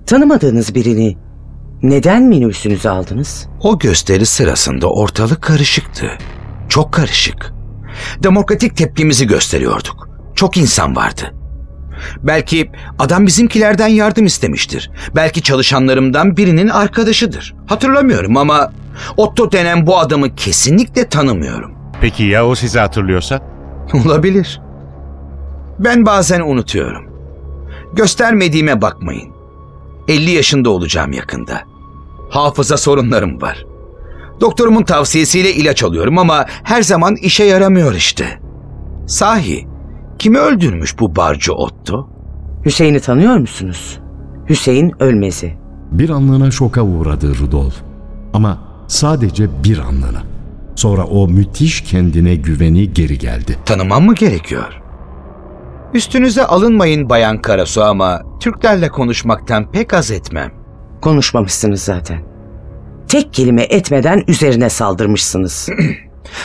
tanımadığınız 0.06 0.76
birini 0.76 1.18
neden 1.84 2.24
minibüsünüze 2.24 2.90
aldınız? 2.90 3.48
O 3.62 3.80
gösteri 3.80 4.26
sırasında 4.26 4.92
ortalık 4.92 5.42
karışıktı. 5.42 6.08
Çok 6.70 6.92
karışık. 6.92 7.55
Demokratik 8.24 8.78
tepkimizi 8.78 9.28
gösteriyorduk. 9.28 10.10
Çok 10.36 10.58
insan 10.58 10.96
vardı. 10.96 11.34
Belki 12.24 12.72
adam 13.00 13.28
bizimkilerden 13.28 13.88
yardım 13.88 14.26
istemiştir. 14.26 14.92
Belki 15.16 15.42
çalışanlarımdan 15.42 16.38
birinin 16.38 16.68
arkadaşıdır. 16.68 17.56
Hatırlamıyorum 17.68 18.38
ama 18.38 18.72
Otto 19.18 19.52
denen 19.52 19.88
bu 19.88 20.00
adamı 20.00 20.36
kesinlikle 20.36 21.10
tanımıyorum. 21.10 21.72
Peki 22.02 22.24
ya 22.24 22.48
o 22.48 22.56
sizi 22.56 22.80
hatırlıyorsa? 22.80 23.42
Olabilir. 24.06 24.62
Ben 25.80 26.06
bazen 26.06 26.40
unutuyorum. 26.40 27.06
Göstermediğime 27.94 28.82
bakmayın. 28.82 29.32
50 30.08 30.32
yaşında 30.32 30.70
olacağım 30.70 31.12
yakında. 31.12 31.62
Hafıza 32.30 32.78
sorunlarım 32.78 33.42
var. 33.42 33.66
Doktorumun 34.42 34.84
tavsiyesiyle 34.84 35.54
ilaç 35.54 35.84
alıyorum 35.84 36.18
ama 36.18 36.46
her 36.64 36.82
zaman 36.82 37.16
işe 37.16 37.44
yaramıyor 37.44 37.94
işte. 37.94 38.40
Sahi, 39.08 39.68
kimi 40.20 40.38
öldürmüş 40.38 41.00
bu 41.00 41.16
barcı 41.16 41.54
Otto? 41.54 42.10
Hüseyin'i 42.66 43.00
tanıyor 43.00 43.38
musunuz? 43.38 44.00
Hüseyin 44.50 44.92
Ölmezi. 45.00 45.54
Bir 45.92 46.10
anlığına 46.10 46.52
şoka 46.52 46.82
uğradı 46.82 47.38
Rudolf. 47.40 47.76
Ama 48.34 48.58
sadece 48.88 49.64
bir 49.64 49.78
anlığına. 49.78 50.24
Sonra 50.76 51.04
o 51.04 51.28
müthiş 51.28 51.82
kendine 51.82 52.36
güveni 52.36 52.94
geri 52.94 53.18
geldi. 53.18 53.58
Tanımam 53.66 54.06
mı 54.06 54.16
gerekiyor? 54.16 54.82
Üstünüze 55.94 56.46
alınmayın 56.46 57.10
Bayan 57.10 57.42
Karasu 57.42 57.84
ama 57.84 58.22
Türklerle 58.40 58.90
konuşmaktan 58.90 59.72
pek 59.72 59.94
az 59.94 60.12
etmem. 60.12 60.52
Konuşmamışsınız 61.02 61.82
zaten. 61.82 62.35
Tek 63.16 63.34
kelime 63.34 63.64
etmeden 63.64 64.24
üzerine 64.28 64.70
saldırmışsınız. 64.70 65.70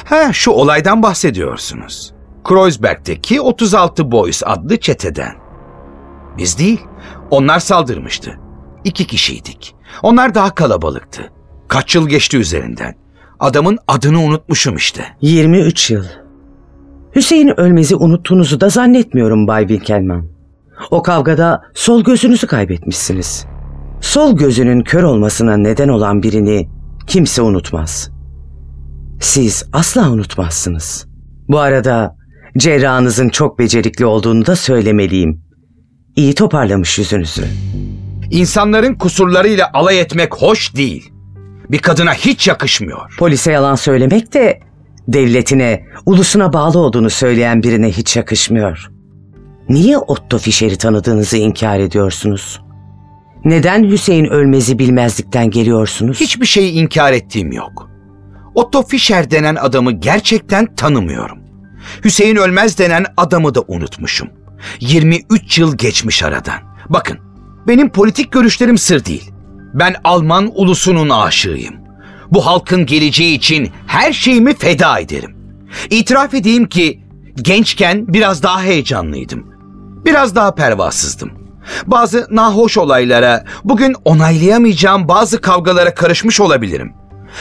Ha 0.05 0.33
şu 0.33 0.51
olaydan 0.51 1.03
bahsediyorsunuz. 1.03 2.15
Kreuzberg'deki 2.45 3.41
36 3.41 4.11
Boys 4.11 4.43
adlı 4.47 4.77
çeteden. 4.77 5.33
Biz 6.39 6.59
değil, 6.59 6.81
onlar 7.31 7.59
saldırmıştı. 7.59 8.39
İki 8.85 9.07
kişiydik. 9.07 9.75
Onlar 10.03 10.35
daha 10.35 10.55
kalabalıktı. 10.55 11.33
Kaç 11.69 11.95
yıl 11.95 12.09
geçti 12.09 12.37
üzerinden. 12.37 12.95
Adamın 13.41 13.79
adını 13.89 14.21
unutmuşum 14.21 14.77
işte. 14.77 15.05
23 15.21 15.91
yıl. 15.91 16.05
Hüseyin 17.17 17.61
Ölmez'i 17.61 17.97
unuttuğunuzu 17.97 18.61
da 18.61 18.69
zannetmiyorum 18.69 19.47
Bay 19.47 19.69
Wilkelman. 19.69 20.27
O 20.91 21.03
kavgada 21.03 21.63
sol 21.75 22.05
gözünüzü 22.05 22.47
kaybetmişsiniz. 22.47 23.47
Sol 24.01 24.37
gözünün 24.37 24.81
kör 24.81 25.03
olmasına 25.03 25.57
neden 25.57 25.89
olan 25.89 26.23
birini 26.23 26.69
kimse 27.07 27.43
unutmaz. 27.43 28.11
Siz 29.21 29.65
asla 29.73 30.11
unutmazsınız. 30.11 31.07
Bu 31.49 31.59
arada 31.59 32.17
cerrahınızın 32.59 33.29
çok 33.29 33.59
becerikli 33.59 34.07
olduğunu 34.07 34.47
da 34.47 34.57
söylemeliyim. 34.57 35.41
İyi 36.17 36.35
toparlamış 36.35 36.99
yüzünüzü. 36.99 37.45
İnsanların 38.31 38.95
kusurlarıyla 38.95 39.71
alay 39.75 40.01
etmek 40.01 40.35
hoş 40.35 40.77
değil. 40.77 41.13
Bir 41.71 41.79
kadına 41.79 42.15
hiç 42.15 42.49
yakışmıyor. 42.49 43.17
Polise 43.19 43.53
yalan 43.53 43.75
söylemek 43.75 44.35
de 44.35 44.61
devletine, 45.09 45.85
ulusuna 46.07 46.53
bağlı 46.53 46.79
olduğunu 46.79 47.11
söyleyen 47.11 47.63
birine 47.63 47.91
hiç 47.91 48.17
yakışmıyor. 48.17 48.91
Niye 49.69 49.99
Otto 49.99 50.39
Fischer'i 50.39 50.79
tanıdığınızı 50.79 51.37
inkar 51.37 51.79
ediyorsunuz? 51.79 52.61
Neden 53.45 53.85
Hüseyin 53.91 54.25
Ölmez'i 54.25 54.79
bilmezlikten 54.79 55.51
geliyorsunuz? 55.51 56.21
Hiçbir 56.21 56.47
şeyi 56.47 56.73
inkar 56.73 57.13
ettiğim 57.13 57.53
yok. 57.53 57.91
Otto 58.55 58.87
Fischer 58.87 59.31
denen 59.31 59.55
adamı 59.55 59.93
gerçekten 59.93 60.75
tanımıyorum. 60.75 61.39
Hüseyin 62.05 62.37
Ölmez 62.37 62.79
denen 62.79 63.07
adamı 63.17 63.55
da 63.55 63.63
unutmuşum. 63.69 64.29
23 64.81 65.59
yıl 65.59 65.77
geçmiş 65.77 66.23
aradan. 66.23 66.59
Bakın, 66.89 67.19
benim 67.69 67.91
politik 67.93 68.33
görüşlerim 68.33 68.79
sır 68.79 69.05
değil. 69.05 69.31
Ben 69.75 69.95
Alman 70.05 70.51
ulusunun 70.55 71.09
aşığıyım. 71.09 71.75
Bu 72.31 72.47
halkın 72.47 72.87
geleceği 72.87 73.37
için 73.37 73.71
her 73.87 74.13
şeyimi 74.13 74.55
feda 74.55 74.99
ederim. 74.99 75.37
İtiraf 75.91 76.35
edeyim 76.35 76.69
ki 76.69 77.01
gençken 77.43 78.05
biraz 78.09 78.43
daha 78.43 78.63
heyecanlıydım. 78.63 79.47
Biraz 80.05 80.35
daha 80.35 80.55
pervasızdım. 80.55 81.40
Bazı 81.87 82.27
nahoş 82.31 82.79
olaylara, 82.79 83.45
bugün 83.65 83.97
onaylayamayacağım 84.05 85.09
bazı 85.09 85.41
kavgalara 85.41 85.95
karışmış 85.95 86.41
olabilirim. 86.41 86.93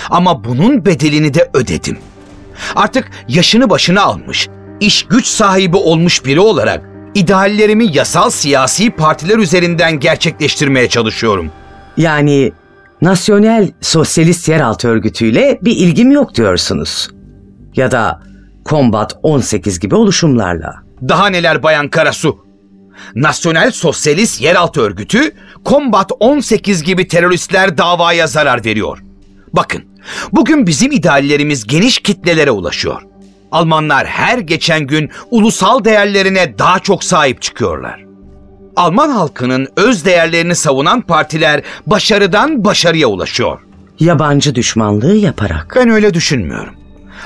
Ama 0.10 0.44
bunun 0.44 0.86
bedelini 0.86 1.34
de 1.34 1.50
ödedim. 1.54 1.98
Artık 2.76 3.12
yaşını 3.28 3.70
başına 3.70 4.02
almış, 4.02 4.50
iş 4.80 5.04
güç 5.04 5.26
sahibi 5.26 5.78
olmuş 5.78 6.26
biri 6.26 6.40
olarak 6.40 6.90
ideallerimi 7.16 7.98
yasal 7.98 8.30
siyasi 8.30 8.90
partiler 8.90 9.38
üzerinden 9.38 10.00
gerçekleştirmeye 10.00 10.90
çalışıyorum. 10.90 11.52
Yani 11.98 12.52
Nasyonel 13.02 13.72
Sosyalist 13.82 14.50
Yeraltı 14.50 14.88
Örgütü'yle 14.88 15.60
bir 15.62 15.72
ilgim 15.72 16.12
yok 16.12 16.36
diyorsunuz. 16.36 17.10
Ya 17.76 17.92
da 17.92 18.22
Kombat 18.66 19.18
18 19.24 19.80
gibi 19.80 19.96
oluşumlarla. 19.96 20.76
Daha 21.10 21.28
neler 21.28 21.64
Bayan 21.64 21.90
Karasu? 21.90 22.38
Nasyonel 23.16 23.72
Sosyalist 23.72 24.42
Yeraltı 24.42 24.82
Örgütü, 24.82 25.32
Kombat 25.64 26.12
18 26.20 26.84
gibi 26.84 27.08
teröristler 27.08 27.78
davaya 27.78 28.28
zarar 28.28 28.66
veriyor. 28.66 29.04
Bakın, 29.54 29.84
bugün 30.32 30.68
bizim 30.68 30.92
ideallerimiz 30.92 31.68
geniş 31.68 32.00
kitlelere 32.00 32.52
ulaşıyor. 32.52 33.02
Almanlar 33.52 34.08
her 34.08 34.38
geçen 34.38 34.88
gün 34.88 35.10
ulusal 35.32 35.84
değerlerine 35.84 36.58
daha 36.58 36.80
çok 36.80 37.04
sahip 37.04 37.42
çıkıyorlar. 37.42 38.06
Alman 38.76 39.10
halkının 39.10 39.68
öz 39.76 40.06
değerlerini 40.06 40.56
savunan 40.56 41.02
partiler 41.02 41.62
başarıdan 41.88 42.66
başarıya 42.66 43.08
ulaşıyor. 43.08 43.60
Yabancı 44.00 44.56
düşmanlığı 44.56 45.16
yaparak. 45.16 45.74
Ben 45.76 45.90
öyle 45.90 46.14
düşünmüyorum. 46.14 46.74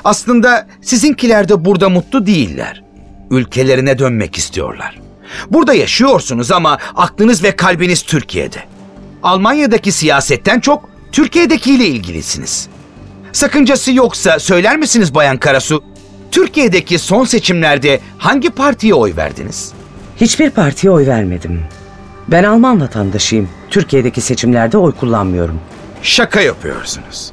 Aslında 0.04 0.68
sizinkiler 0.82 1.50
de 1.50 1.66
burada 1.66 1.90
mutlu 1.90 2.26
değiller. 2.26 2.84
Ülkelerine 3.32 4.00
dönmek 4.00 4.38
istiyorlar. 4.38 5.00
Burada 5.50 5.74
yaşıyorsunuz 5.74 6.52
ama 6.52 6.78
aklınız 6.96 7.44
ve 7.44 7.56
kalbiniz 7.56 8.02
Türkiye'de. 8.04 8.58
Almanya'daki 9.24 9.92
siyasetten 9.92 10.60
çok 10.60 10.90
Türkiye'dekiyle 11.12 11.86
ilgilisiniz. 11.88 12.68
Sakıncası 13.32 13.94
yoksa 13.94 14.40
söyler 14.40 14.78
misiniz 14.78 15.16
Bayan 15.16 15.38
Karasu? 15.38 15.84
Türkiye'deki 16.32 17.00
son 17.00 17.26
seçimlerde 17.26 18.00
hangi 18.18 18.50
partiye 18.50 18.94
oy 18.94 19.16
verdiniz? 19.18 19.72
Hiçbir 20.18 20.50
partiye 20.50 20.92
oy 20.94 21.08
vermedim. 21.08 21.62
Ben 22.28 22.44
Alman 22.44 22.82
vatandaşıyım. 22.82 23.50
Türkiye'deki 23.70 24.22
seçimlerde 24.22 24.78
oy 24.78 24.92
kullanmıyorum. 24.92 25.60
Şaka 26.02 26.42
yapıyorsunuz. 26.42 27.32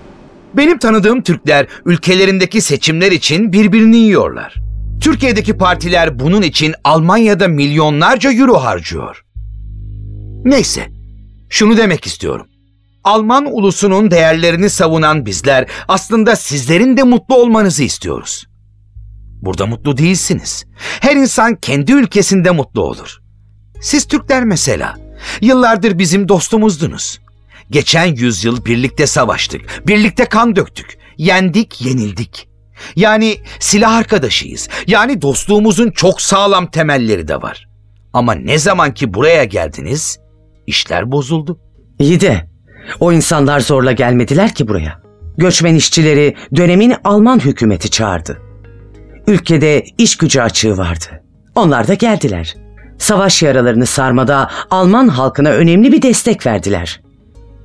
Benim 0.54 0.78
tanıdığım 0.78 1.22
Türkler 1.22 1.66
ülkelerindeki 1.84 2.60
seçimler 2.60 3.12
için 3.12 3.52
birbirini 3.52 3.96
yiyorlar. 3.96 4.54
Türkiye'deki 5.00 5.56
partiler 5.56 6.18
bunun 6.18 6.42
için 6.42 6.74
Almanya'da 6.84 7.48
milyonlarca 7.48 8.32
euro 8.32 8.54
harcıyor. 8.54 9.24
Neyse, 10.44 10.88
şunu 11.48 11.76
demek 11.76 12.06
istiyorum. 12.06 12.46
Alman 13.04 13.46
ulusunun 13.46 14.10
değerlerini 14.10 14.70
savunan 14.70 15.26
bizler 15.26 15.66
aslında 15.88 16.36
sizlerin 16.36 16.96
de 16.96 17.02
mutlu 17.02 17.36
olmanızı 17.36 17.82
istiyoruz. 17.82 18.46
Burada 19.42 19.66
mutlu 19.66 19.96
değilsiniz. 19.96 20.64
Her 21.00 21.16
insan 21.16 21.56
kendi 21.56 21.92
ülkesinde 21.92 22.50
mutlu 22.50 22.82
olur. 22.82 23.18
Siz 23.80 24.08
Türkler 24.08 24.44
mesela 24.44 24.96
Yıllardır 25.40 25.98
bizim 25.98 26.28
dostumuzdunuz. 26.28 27.20
Geçen 27.70 28.06
yüzyıl 28.06 28.64
birlikte 28.64 29.06
savaştık, 29.06 29.82
birlikte 29.86 30.24
kan 30.24 30.56
döktük, 30.56 30.98
yendik, 31.16 31.80
yenildik. 31.80 32.49
Yani 32.96 33.36
silah 33.60 33.94
arkadaşıyız. 33.94 34.68
Yani 34.86 35.22
dostluğumuzun 35.22 35.90
çok 35.90 36.20
sağlam 36.20 36.70
temelleri 36.70 37.28
de 37.28 37.42
var. 37.42 37.68
Ama 38.12 38.34
ne 38.34 38.58
zaman 38.58 38.94
ki 38.94 39.14
buraya 39.14 39.44
geldiniz, 39.44 40.18
işler 40.66 41.12
bozuldu. 41.12 41.58
İyi 41.98 42.20
de 42.20 42.48
o 43.00 43.12
insanlar 43.12 43.60
zorla 43.60 43.92
gelmediler 43.92 44.54
ki 44.54 44.68
buraya. 44.68 45.00
Göçmen 45.38 45.74
işçileri 45.74 46.36
dönemin 46.56 46.94
Alman 47.04 47.38
hükümeti 47.38 47.90
çağırdı. 47.90 48.38
Ülkede 49.26 49.84
iş 49.98 50.16
gücü 50.16 50.40
açığı 50.40 50.76
vardı. 50.76 51.06
Onlar 51.54 51.88
da 51.88 51.94
geldiler. 51.94 52.54
Savaş 52.98 53.42
yaralarını 53.42 53.86
sarmada 53.86 54.50
Alman 54.70 55.08
halkına 55.08 55.48
önemli 55.48 55.92
bir 55.92 56.02
destek 56.02 56.46
verdiler. 56.46 57.00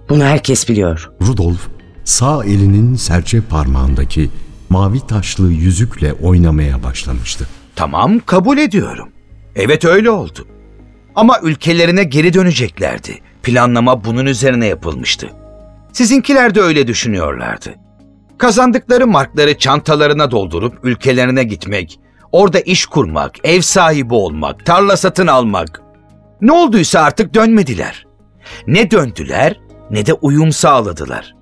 Bunu 0.10 0.24
herkes 0.24 0.70
biliyor. 0.70 1.12
Rudolf 1.22 1.68
sağ 2.04 2.46
elinin 2.46 2.96
serçe 2.96 3.42
parmağındaki 3.42 4.30
mavi 4.70 5.08
taşlı 5.08 5.52
yüzükle 5.52 6.14
oynamaya 6.14 6.84
başlamıştı. 6.84 7.48
Tamam 7.76 8.20
kabul 8.20 8.58
ediyorum. 8.58 9.10
Evet 9.56 9.86
öyle 9.86 10.10
oldu. 10.10 10.48
Ama 11.16 11.40
ülkelerine 11.44 12.04
geri 12.04 12.34
döneceklerdi. 12.34 13.20
Planlama 13.44 14.06
bunun 14.06 14.26
üzerine 14.26 14.66
yapılmıştı. 14.66 15.30
Sizinkiler 15.94 16.56
de 16.56 16.62
öyle 16.62 16.88
düşünüyorlardı. 16.88 17.76
Kazandıkları 18.38 19.08
markları 19.08 19.58
çantalarına 19.58 20.32
doldurup 20.32 20.80
ülkelerine 20.84 21.44
gitmek, 21.44 22.00
orada 22.32 22.60
iş 22.60 22.86
kurmak, 22.86 23.32
ev 23.44 23.62
sahibi 23.62 24.14
olmak, 24.14 24.66
tarla 24.66 24.98
satın 24.98 25.28
almak. 25.28 25.82
Ne 26.42 26.52
olduysa 26.52 27.02
artık 27.02 27.34
dönmediler. 27.34 28.06
Ne 28.68 28.92
döndüler 28.92 29.60
ne 29.90 30.06
de 30.06 30.14
uyum 30.14 30.52
sağladılar. 30.52 31.36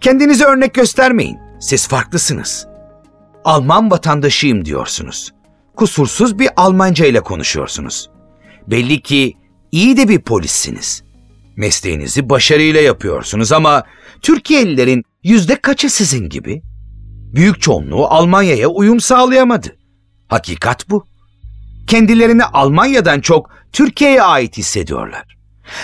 Kendinize 0.00 0.44
örnek 0.44 0.74
göstermeyin. 0.74 1.38
Siz 1.60 1.88
farklısınız. 1.88 2.66
Alman 3.44 3.90
vatandaşıyım 3.90 4.64
diyorsunuz. 4.64 5.32
Kusursuz 5.76 6.38
bir 6.38 6.48
Almanca 6.56 7.06
ile 7.06 7.20
konuşuyorsunuz. 7.20 8.10
Belli 8.66 9.02
ki 9.02 9.34
iyi 9.72 9.96
de 9.96 10.08
bir 10.08 10.20
polissiniz. 10.20 11.02
Mesleğinizi 11.56 12.28
başarıyla 12.28 12.80
yapıyorsunuz 12.80 13.52
ama 13.52 13.84
Türkiye'lilerin 14.22 15.04
yüzde 15.22 15.56
kaçı 15.56 15.90
sizin 15.90 16.28
gibi? 16.28 16.62
Büyük 17.34 17.62
çoğunluğu 17.62 18.06
Almanya'ya 18.06 18.68
uyum 18.68 19.00
sağlayamadı. 19.00 19.76
Hakikat 20.28 20.90
bu. 20.90 21.04
Kendilerini 21.86 22.44
Almanya'dan 22.44 23.20
çok 23.20 23.50
Türkiye'ye 23.72 24.22
ait 24.22 24.56
hissediyorlar. 24.56 25.36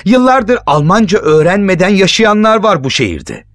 Yıllardır 0.05 0.59
Almanca 0.67 1.19
öğrenmeden 1.19 1.89
yaşayanlar 1.89 2.63
var 2.63 2.85
bu 2.85 2.91
şehirde. 2.91 3.46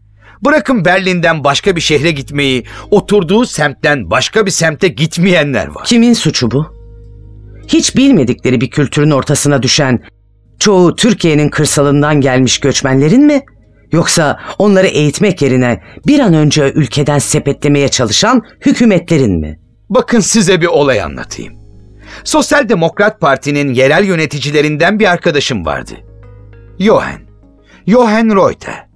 Bırakın 0.46 0.86
Berlin'den 0.86 1.44
başka 1.44 1.76
bir 1.76 1.82
şehre 1.82 2.12
gitmeyi, 2.12 2.64
oturduğu 2.92 3.46
semtten 3.46 4.10
başka 4.10 4.46
bir 4.46 4.52
semte 4.52 4.88
gitmeyenler 4.88 5.68
var. 5.68 5.84
Kimin 5.86 6.14
suçu 6.14 6.52
bu? 6.52 6.66
Hiç 7.68 7.96
bilmedikleri 7.96 8.62
bir 8.62 8.70
kültürün 8.70 9.12
ortasına 9.12 9.64
düşen, 9.64 10.00
çoğu 10.60 10.96
Türkiye'nin 10.96 11.50
kırsalından 11.50 12.22
gelmiş 12.22 12.60
göçmenlerin 12.60 13.26
mi? 13.26 13.42
Yoksa 13.92 14.40
onları 14.60 14.88
eğitmek 14.88 15.42
yerine 15.42 15.84
bir 16.08 16.20
an 16.20 16.34
önce 16.34 16.72
ülkeden 16.72 17.20
sepetlemeye 17.20 17.90
çalışan 17.90 18.42
hükümetlerin 18.66 19.40
mi? 19.40 19.60
Bakın 19.90 20.20
size 20.20 20.62
bir 20.62 20.68
olay 20.68 21.02
anlatayım. 21.02 21.54
Sosyal 22.24 22.70
Demokrat 22.70 23.22
Parti'nin 23.22 23.74
yerel 23.74 24.04
yöneticilerinden 24.04 25.00
bir 25.00 25.12
arkadaşım 25.12 25.66
vardı. 25.66 25.92
Johan. 26.80 27.20
Johan 27.88 28.30
Reuter. 28.36 28.91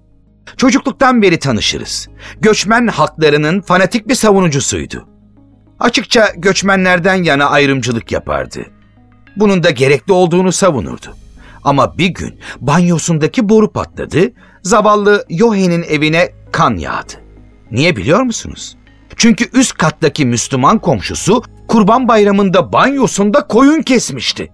Çocukluktan 0.57 1.21
beri 1.21 1.39
tanışırız. 1.39 2.07
Göçmen 2.41 2.87
haklarının 2.87 3.61
fanatik 3.61 4.07
bir 4.09 4.15
savunucusuydu. 4.15 5.07
Açıkça 5.79 6.29
göçmenlerden 6.37 7.23
yana 7.23 7.45
ayrımcılık 7.45 8.11
yapardı. 8.11 8.65
Bunun 9.35 9.63
da 9.63 9.69
gerekli 9.69 10.13
olduğunu 10.13 10.51
savunurdu. 10.51 11.15
Ama 11.63 11.97
bir 11.97 12.07
gün 12.07 12.39
banyosundaki 12.61 13.49
boru 13.49 13.71
patladı, 13.71 14.31
zavallı 14.61 15.25
Johan'in 15.29 15.83
evine 15.83 16.29
kan 16.51 16.77
yağdı. 16.77 17.13
Niye 17.71 17.95
biliyor 17.95 18.21
musunuz? 18.21 18.77
Çünkü 19.15 19.49
üst 19.53 19.73
kattaki 19.73 20.25
Müslüman 20.25 20.79
komşusu 20.79 21.43
Kurban 21.67 22.07
Bayramı'nda 22.07 22.73
banyosunda 22.73 23.47
koyun 23.47 23.81
kesmişti. 23.81 24.51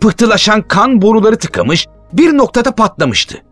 Pıhtılaşan 0.00 0.62
kan 0.62 1.02
boruları 1.02 1.38
tıkamış, 1.38 1.86
bir 2.12 2.36
noktada 2.36 2.74
patlamıştı. 2.74 3.42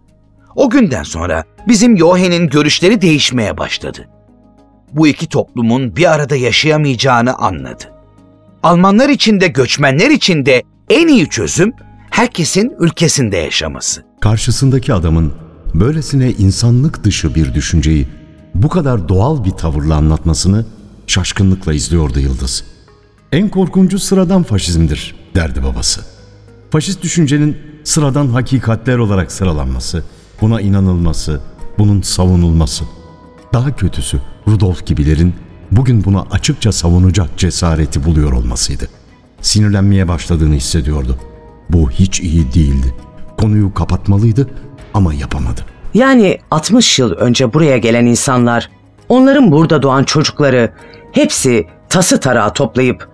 O 0.56 0.70
günden 0.70 1.02
sonra 1.02 1.44
bizim 1.68 1.98
Johan'in 1.98 2.48
görüşleri 2.48 3.02
değişmeye 3.02 3.58
başladı. 3.58 4.08
Bu 4.92 5.06
iki 5.06 5.26
toplumun 5.28 5.96
bir 5.96 6.12
arada 6.12 6.36
yaşayamayacağını 6.36 7.34
anladı. 7.34 7.84
Almanlar 8.62 9.08
için 9.08 9.40
de 9.40 9.48
göçmenler 9.48 10.10
için 10.10 10.46
de 10.46 10.62
en 10.90 11.08
iyi 11.08 11.28
çözüm 11.28 11.72
herkesin 12.10 12.72
ülkesinde 12.80 13.36
yaşaması. 13.36 14.04
Karşısındaki 14.20 14.94
adamın 14.94 15.32
böylesine 15.74 16.30
insanlık 16.30 17.04
dışı 17.04 17.34
bir 17.34 17.54
düşünceyi 17.54 18.08
bu 18.54 18.68
kadar 18.68 19.08
doğal 19.08 19.44
bir 19.44 19.50
tavırla 19.50 19.94
anlatmasını 19.94 20.64
şaşkınlıkla 21.06 21.72
izliyordu 21.74 22.20
Yıldız. 22.20 22.64
En 23.32 23.48
korkuncu 23.48 23.98
sıradan 23.98 24.42
faşizmdir 24.42 25.14
derdi 25.34 25.62
babası. 25.62 26.00
Faşist 26.70 27.02
düşüncenin 27.02 27.56
sıradan 27.84 28.28
hakikatler 28.28 28.98
olarak 28.98 29.32
sıralanması, 29.32 30.04
buna 30.40 30.60
inanılması, 30.60 31.40
bunun 31.78 32.02
savunulması. 32.02 32.84
Daha 33.52 33.76
kötüsü 33.76 34.20
Rudolf 34.48 34.86
gibilerin 34.86 35.34
bugün 35.70 36.04
bunu 36.04 36.26
açıkça 36.30 36.72
savunacak 36.72 37.36
cesareti 37.36 38.04
buluyor 38.04 38.32
olmasıydı. 38.32 38.88
Sinirlenmeye 39.40 40.08
başladığını 40.08 40.54
hissediyordu. 40.54 41.18
Bu 41.70 41.90
hiç 41.90 42.20
iyi 42.20 42.54
değildi. 42.54 42.94
Konuyu 43.38 43.74
kapatmalıydı 43.74 44.50
ama 44.94 45.14
yapamadı. 45.14 45.60
Yani 45.94 46.38
60 46.50 46.98
yıl 46.98 47.12
önce 47.12 47.54
buraya 47.54 47.78
gelen 47.78 48.06
insanlar, 48.06 48.70
onların 49.08 49.52
burada 49.52 49.82
doğan 49.82 50.04
çocukları 50.04 50.72
hepsi 51.12 51.66
tası 51.88 52.20
tarağı 52.20 52.52
toplayıp 52.52 53.08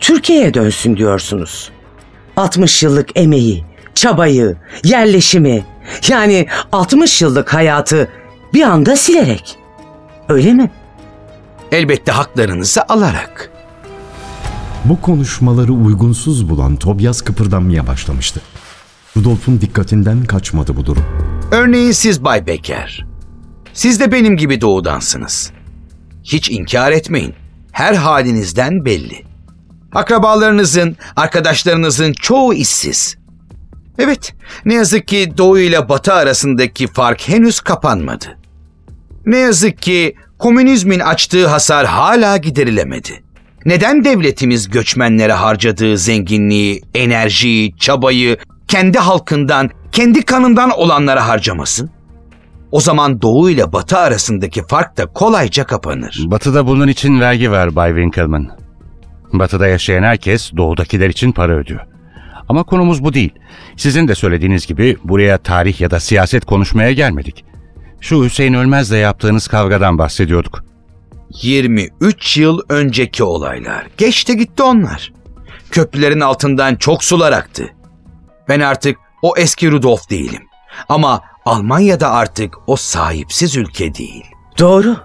Türkiye'ye 0.00 0.54
dönsün 0.54 0.96
diyorsunuz. 0.96 1.70
60 2.36 2.82
yıllık 2.82 3.08
emeği, 3.14 3.64
çabayı, 3.94 4.56
yerleşimi, 4.84 5.64
yani 6.08 6.46
60 6.72 7.22
yıllık 7.22 7.54
hayatı 7.54 8.08
bir 8.54 8.62
anda 8.62 8.96
silerek. 8.96 9.58
Öyle 10.28 10.52
mi? 10.52 10.70
Elbette 11.72 12.12
haklarınızı 12.12 12.82
alarak. 12.88 13.50
Bu 14.84 15.00
konuşmaları 15.00 15.72
uygunsuz 15.72 16.48
bulan 16.48 16.76
Tobias 16.76 17.20
kıpırdanmaya 17.22 17.86
başlamıştı. 17.86 18.40
Rudolf'un 19.16 19.60
dikkatinden 19.60 20.24
kaçmadı 20.24 20.76
bu 20.76 20.86
durum. 20.86 21.04
Örneğin 21.50 21.92
siz 21.92 22.24
Bay 22.24 22.46
Becker. 22.46 23.06
Siz 23.72 24.00
de 24.00 24.12
benim 24.12 24.36
gibi 24.36 24.60
doğudansınız. 24.60 25.52
Hiç 26.24 26.50
inkar 26.50 26.92
etmeyin. 26.92 27.34
Her 27.72 27.94
halinizden 27.94 28.84
belli. 28.84 29.24
Akrabalarınızın, 29.94 30.96
arkadaşlarınızın 31.16 32.12
çoğu 32.12 32.54
işsiz. 32.54 33.16
Evet, 33.98 34.34
ne 34.64 34.74
yazık 34.74 35.08
ki 35.08 35.32
doğu 35.38 35.58
ile 35.58 35.88
batı 35.88 36.12
arasındaki 36.12 36.86
fark 36.86 37.28
henüz 37.28 37.60
kapanmadı. 37.60 38.38
Ne 39.26 39.36
yazık 39.36 39.82
ki 39.82 40.14
komünizmin 40.38 41.00
açtığı 41.00 41.46
hasar 41.46 41.86
hala 41.86 42.36
giderilemedi. 42.36 43.22
Neden 43.64 44.04
devletimiz 44.04 44.68
göçmenlere 44.68 45.32
harcadığı 45.32 45.98
zenginliği, 45.98 46.82
enerjiyi, 46.94 47.76
çabayı 47.76 48.36
kendi 48.68 48.98
halkından, 48.98 49.70
kendi 49.92 50.22
kanından 50.22 50.70
olanlara 50.70 51.28
harcamasın? 51.28 51.90
O 52.72 52.80
zaman 52.80 53.22
doğu 53.22 53.50
ile 53.50 53.72
batı 53.72 53.98
arasındaki 53.98 54.66
fark 54.66 54.96
da 54.96 55.06
kolayca 55.06 55.64
kapanır. 55.64 56.24
Batı'da 56.26 56.66
bunun 56.66 56.88
için 56.88 57.20
vergi 57.20 57.50
var 57.50 57.76
Bay 57.76 57.90
Winkelmann. 57.90 58.50
Batı'da 59.32 59.66
yaşayan 59.66 60.02
herkes 60.02 60.52
doğudakiler 60.56 61.08
için 61.08 61.32
para 61.32 61.52
ödüyor. 61.52 61.95
Ama 62.48 62.62
konumuz 62.62 63.04
bu 63.04 63.14
değil. 63.14 63.32
Sizin 63.76 64.08
de 64.08 64.14
söylediğiniz 64.14 64.66
gibi 64.66 64.96
buraya 65.04 65.38
tarih 65.38 65.80
ya 65.80 65.90
da 65.90 66.00
siyaset 66.00 66.44
konuşmaya 66.44 66.92
gelmedik. 66.92 67.44
Şu 68.00 68.24
Hüseyin 68.24 68.54
Ölmez'le 68.54 68.92
yaptığınız 68.92 69.48
kavgadan 69.48 69.98
bahsediyorduk. 69.98 70.64
23 71.42 72.36
yıl 72.36 72.60
önceki 72.68 73.24
olaylar. 73.24 73.86
Geçti 73.96 74.36
gitti 74.36 74.62
onlar. 74.62 75.12
Köprülerin 75.70 76.20
altından 76.20 76.76
çok 76.76 77.04
sular 77.04 77.32
aktı. 77.32 77.68
Ben 78.48 78.60
artık 78.60 78.98
o 79.22 79.34
eski 79.36 79.70
Rudolf 79.70 80.10
değilim. 80.10 80.42
Ama 80.88 81.22
Almanya'da 81.44 82.10
artık 82.10 82.54
o 82.66 82.76
sahipsiz 82.76 83.56
ülke 83.56 83.94
değil. 83.94 84.24
Doğru. 84.58 84.96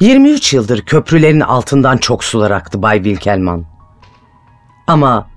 23 0.00 0.52
yıldır 0.52 0.80
köprülerin 0.80 1.40
altından 1.40 1.96
çok 1.96 2.24
sular 2.24 2.50
aktı 2.50 2.82
Bay 2.82 2.96
Wilkelman. 2.96 3.64
Ama 4.86 5.28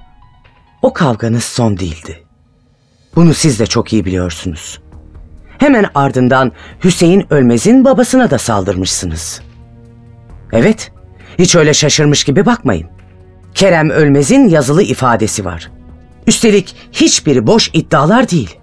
o 0.81 0.93
kavganız 0.93 1.43
son 1.43 1.77
değildi. 1.79 2.23
Bunu 3.15 3.33
siz 3.33 3.59
de 3.59 3.65
çok 3.65 3.93
iyi 3.93 4.05
biliyorsunuz. 4.05 4.79
Hemen 5.57 5.85
ardından 5.95 6.51
Hüseyin 6.83 7.25
Ölmez'in 7.29 7.85
babasına 7.85 8.29
da 8.29 8.37
saldırmışsınız. 8.37 9.41
Evet, 10.51 10.91
hiç 11.39 11.55
öyle 11.55 11.73
şaşırmış 11.73 12.23
gibi 12.23 12.45
bakmayın. 12.45 12.87
Kerem 13.55 13.89
Ölmez'in 13.89 14.49
yazılı 14.49 14.83
ifadesi 14.83 15.45
var. 15.45 15.71
Üstelik 16.27 16.75
hiçbiri 16.91 17.47
boş 17.47 17.69
iddialar 17.73 18.29
değil. 18.29 18.57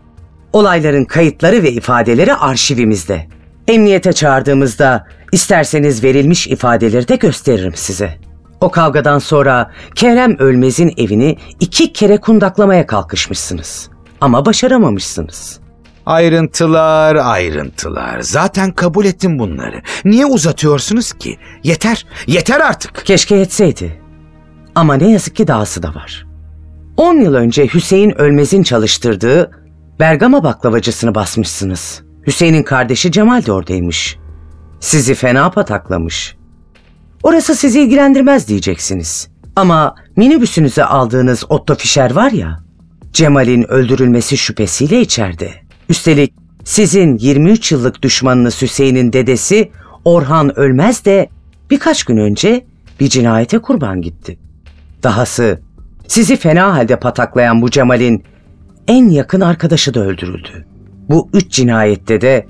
Olayların 0.52 1.04
kayıtları 1.04 1.62
ve 1.62 1.72
ifadeleri 1.72 2.34
arşivimizde. 2.34 3.26
Emniyete 3.68 4.12
çağırdığımızda 4.12 5.06
isterseniz 5.32 6.04
verilmiş 6.04 6.46
ifadeleri 6.46 7.08
de 7.08 7.16
gösteririm 7.16 7.74
size. 7.74 8.25
O 8.60 8.70
kavgadan 8.70 9.18
sonra 9.18 9.70
Kerem 9.94 10.38
Ölmez'in 10.38 10.92
evini 10.96 11.38
iki 11.60 11.92
kere 11.92 12.16
kundaklamaya 12.20 12.86
kalkışmışsınız. 12.86 13.90
Ama 14.20 14.46
başaramamışsınız. 14.46 15.60
Ayrıntılar, 16.06 17.16
ayrıntılar. 17.16 18.20
Zaten 18.20 18.70
kabul 18.72 19.04
ettim 19.04 19.38
bunları. 19.38 19.82
Niye 20.04 20.26
uzatıyorsunuz 20.26 21.12
ki? 21.12 21.38
Yeter, 21.62 22.06
yeter 22.26 22.60
artık. 22.60 23.04
Keşke 23.04 23.36
yetseydi. 23.36 24.02
Ama 24.74 24.94
ne 24.94 25.10
yazık 25.10 25.36
ki 25.36 25.48
dahası 25.48 25.82
da 25.82 25.88
var. 25.88 26.26
10 26.96 27.14
yıl 27.14 27.34
önce 27.34 27.66
Hüseyin 27.66 28.20
Ölmez'in 28.20 28.62
çalıştırdığı 28.62 29.50
Bergama 30.00 30.44
baklavacısını 30.44 31.14
basmışsınız. 31.14 32.02
Hüseyin'in 32.26 32.62
kardeşi 32.62 33.12
Cemal 33.12 33.46
de 33.46 33.52
oradaymış. 33.52 34.18
Sizi 34.80 35.14
fena 35.14 35.50
pataklamış. 35.50 36.35
Orası 37.22 37.54
sizi 37.54 37.80
ilgilendirmez 37.80 38.48
diyeceksiniz. 38.48 39.28
Ama 39.56 39.94
minibüsünüze 40.16 40.84
aldığınız 40.84 41.44
Otto 41.48 41.74
Fischer 41.74 42.10
var 42.10 42.30
ya, 42.30 42.60
Cemal'in 43.12 43.70
öldürülmesi 43.70 44.36
şüphesiyle 44.36 45.00
içeride. 45.00 45.50
Üstelik 45.88 46.34
sizin 46.64 47.18
23 47.18 47.72
yıllık 47.72 48.02
düşmanınız 48.02 48.62
Hüseyin'in 48.62 49.12
dedesi 49.12 49.70
Orhan 50.04 50.58
Ölmez 50.58 51.04
de 51.04 51.28
birkaç 51.70 52.04
gün 52.04 52.16
önce 52.16 52.66
bir 53.00 53.08
cinayete 53.08 53.58
kurban 53.58 54.02
gitti. 54.02 54.38
Dahası 55.02 55.60
sizi 56.08 56.36
fena 56.36 56.74
halde 56.74 56.98
pataklayan 56.98 57.62
bu 57.62 57.70
Cemal'in 57.70 58.24
en 58.88 59.08
yakın 59.08 59.40
arkadaşı 59.40 59.94
da 59.94 60.00
öldürüldü. 60.00 60.66
Bu 61.08 61.28
üç 61.32 61.50
cinayette 61.52 62.20
de 62.20 62.46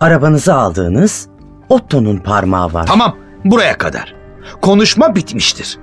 arabanızı 0.00 0.54
aldığınız 0.54 1.28
Otto'nun 1.68 2.16
parmağı 2.18 2.72
var. 2.72 2.86
Tamam, 2.86 3.16
buraya 3.50 3.78
kadar. 3.78 4.14
Konuşma 4.62 5.14
bitmiştir. 5.14 5.78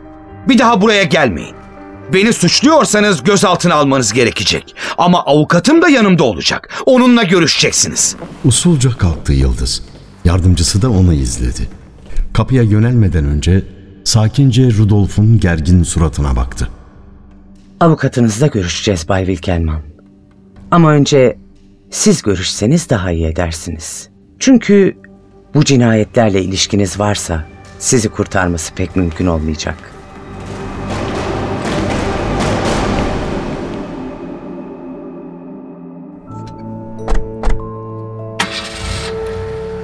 Bir 0.49 0.59
daha 0.59 0.81
buraya 0.81 1.03
gelmeyin. 1.03 1.55
Beni 2.13 2.33
suçluyorsanız 2.33 3.23
gözaltına 3.23 3.75
almanız 3.75 4.13
gerekecek. 4.13 4.75
Ama 4.97 5.23
avukatım 5.25 5.81
da 5.81 5.89
yanımda 5.89 6.23
olacak. 6.23 6.69
Onunla 6.85 7.23
görüşeceksiniz. 7.23 8.15
Usulca 8.45 8.89
kalktı 8.89 9.33
Yıldız. 9.33 9.83
Yardımcısı 10.25 10.81
da 10.81 10.89
onu 10.91 11.13
izledi. 11.13 11.69
Kapıya 12.33 12.63
yönelmeden 12.63 13.25
önce 13.25 13.63
sakince 14.03 14.71
Rudolf'un 14.71 15.39
gergin 15.39 15.83
suratına 15.83 16.35
baktı. 16.35 16.69
Avukatınızla 17.79 18.47
görüşeceğiz 18.47 19.09
Bay 19.09 19.25
Wilkelman. 19.25 19.81
Ama 20.71 20.91
önce 20.91 21.37
siz 21.91 22.21
görüşseniz 22.21 22.89
daha 22.89 23.11
iyi 23.11 23.25
edersiniz. 23.25 24.09
Çünkü 24.39 24.97
bu 25.53 25.65
cinayetlerle 25.65 26.41
ilişkiniz 26.41 26.99
varsa 26.99 27.45
sizi 27.79 28.09
kurtarması 28.09 28.73
pek 28.73 28.95
mümkün 28.95 29.25
olmayacak. 29.25 29.77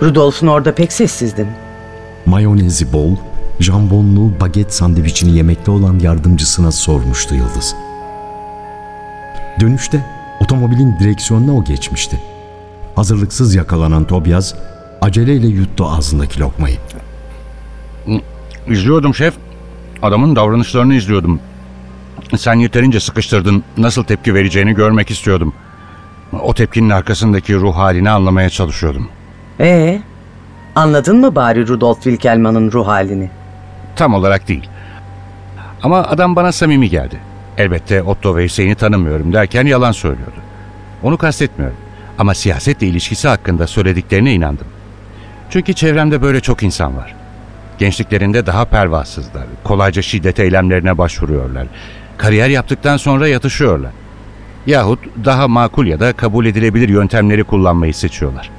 Rudolf'un 0.01 0.47
orada 0.47 0.75
pek 0.75 0.93
sessizdin. 0.93 1.47
Mayonezi 2.25 2.93
bol, 2.93 3.15
jambonlu 3.59 4.39
baget 4.39 4.73
sandviçini 4.73 5.37
yemekte 5.37 5.71
olan 5.71 5.99
yardımcısına 5.99 6.71
sormuştu 6.71 7.35
Yıldız. 7.35 7.75
Dönüşte 9.59 10.05
otomobilin 10.39 10.99
direksiyonuna 10.99 11.57
o 11.57 11.63
geçmişti. 11.63 12.21
Hazırlıksız 12.95 13.55
yakalanan 13.55 14.07
Tobias 14.07 14.53
aceleyle 15.01 15.47
yuttu 15.47 15.85
ağzındaki 15.85 16.39
lokmayı. 16.39 16.77
İzliyordum 18.67 19.15
şef. 19.15 19.33
Adamın 20.01 20.35
davranışlarını 20.35 20.93
izliyordum. 20.93 21.39
Sen 22.37 22.53
yeterince 22.53 22.99
sıkıştırdın. 22.99 23.63
Nasıl 23.77 24.03
tepki 24.03 24.33
vereceğini 24.33 24.73
görmek 24.73 25.11
istiyordum. 25.11 25.53
O 26.41 26.53
tepkinin 26.53 26.89
arkasındaki 26.89 27.55
ruh 27.55 27.75
halini 27.75 28.09
anlamaya 28.09 28.49
çalışıyordum. 28.49 29.09
Ee, 29.59 30.01
anladın 30.75 31.17
mı 31.19 31.35
bari 31.35 31.67
Rudolf 31.67 32.03
Wilkelman'ın 32.03 32.71
ruh 32.71 32.87
halini? 32.87 33.29
Tam 33.95 34.13
olarak 34.13 34.47
değil. 34.47 34.67
Ama 35.83 35.97
adam 35.97 36.35
bana 36.35 36.51
samimi 36.51 36.89
geldi. 36.89 37.19
Elbette 37.57 38.03
Otto 38.03 38.35
ve 38.35 38.43
Hüseyin'i 38.43 38.75
tanımıyorum 38.75 39.33
derken 39.33 39.65
yalan 39.65 39.91
söylüyordu. 39.91 40.35
Onu 41.03 41.17
kastetmiyorum. 41.17 41.77
Ama 42.17 42.33
siyasetle 42.33 42.87
ilişkisi 42.87 43.27
hakkında 43.27 43.67
söylediklerine 43.67 44.33
inandım. 44.33 44.67
Çünkü 45.49 45.73
çevremde 45.73 46.21
böyle 46.21 46.39
çok 46.41 46.63
insan 46.63 46.97
var. 46.97 47.15
Gençliklerinde 47.81 48.45
daha 48.45 48.65
pervasızlar. 48.65 49.43
Kolayca 49.63 50.01
şiddet 50.01 50.39
eylemlerine 50.39 50.97
başvuruyorlar. 50.97 51.67
Kariyer 52.17 52.49
yaptıktan 52.49 52.97
sonra 52.97 53.27
yatışıyorlar. 53.27 53.91
Yahut 54.67 54.99
daha 55.25 55.47
makul 55.47 55.87
ya 55.87 55.99
da 55.99 56.13
kabul 56.13 56.45
edilebilir 56.45 56.89
yöntemleri 56.89 57.43
kullanmayı 57.43 57.93
seçiyorlar. 57.93 58.49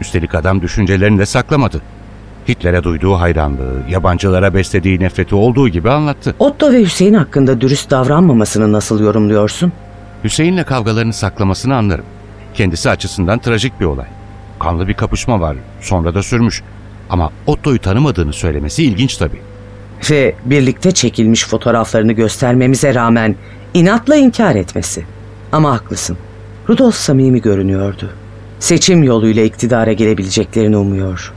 Üstelik 0.00 0.34
adam 0.34 0.62
düşüncelerini 0.62 1.18
de 1.18 1.26
saklamadı. 1.26 1.80
Hitler'e 2.48 2.82
duyduğu 2.82 3.14
hayranlığı, 3.14 3.82
yabancılara 3.90 4.54
beslediği 4.54 5.00
nefreti 5.00 5.34
olduğu 5.34 5.68
gibi 5.68 5.90
anlattı. 5.90 6.34
Otto 6.38 6.72
ve 6.72 6.80
Hüseyin 6.80 7.14
hakkında 7.14 7.60
dürüst 7.60 7.90
davranmamasını 7.90 8.72
nasıl 8.72 9.00
yorumluyorsun? 9.00 9.72
Hüseyin'le 10.24 10.64
kavgalarını 10.64 11.12
saklamasını 11.12 11.76
anlarım. 11.76 12.06
Kendisi 12.54 12.90
açısından 12.90 13.38
trajik 13.38 13.80
bir 13.80 13.86
olay. 13.86 14.06
Kanlı 14.60 14.88
bir 14.88 14.94
kapışma 14.94 15.40
var, 15.40 15.56
sonra 15.80 16.14
da 16.14 16.22
sürmüş. 16.22 16.62
Ama 17.10 17.30
Otto'yu 17.46 17.78
tanımadığını 17.78 18.32
söylemesi 18.32 18.84
ilginç 18.84 19.16
tabii. 19.16 19.40
Ve 20.10 20.34
birlikte 20.44 20.92
çekilmiş 20.92 21.46
fotoğraflarını 21.46 22.12
göstermemize 22.12 22.94
rağmen 22.94 23.36
inatla 23.74 24.16
inkar 24.16 24.54
etmesi. 24.54 25.04
Ama 25.52 25.72
haklısın. 25.72 26.16
Rudolf 26.68 26.94
samimi 26.94 27.40
görünüyordu. 27.40 28.10
Seçim 28.60 29.02
yoluyla 29.02 29.42
iktidara 29.42 29.92
gelebileceklerini 29.92 30.76
umuyor. 30.76 31.32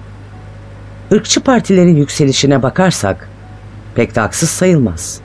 Irkçı 1.12 1.42
partilerin 1.42 1.96
yükselişine 1.96 2.64
bakarsak 2.64 3.30
pek 3.96 4.16
de 4.16 4.20
haksız 4.20 4.50
sayılmaz. 4.50 5.22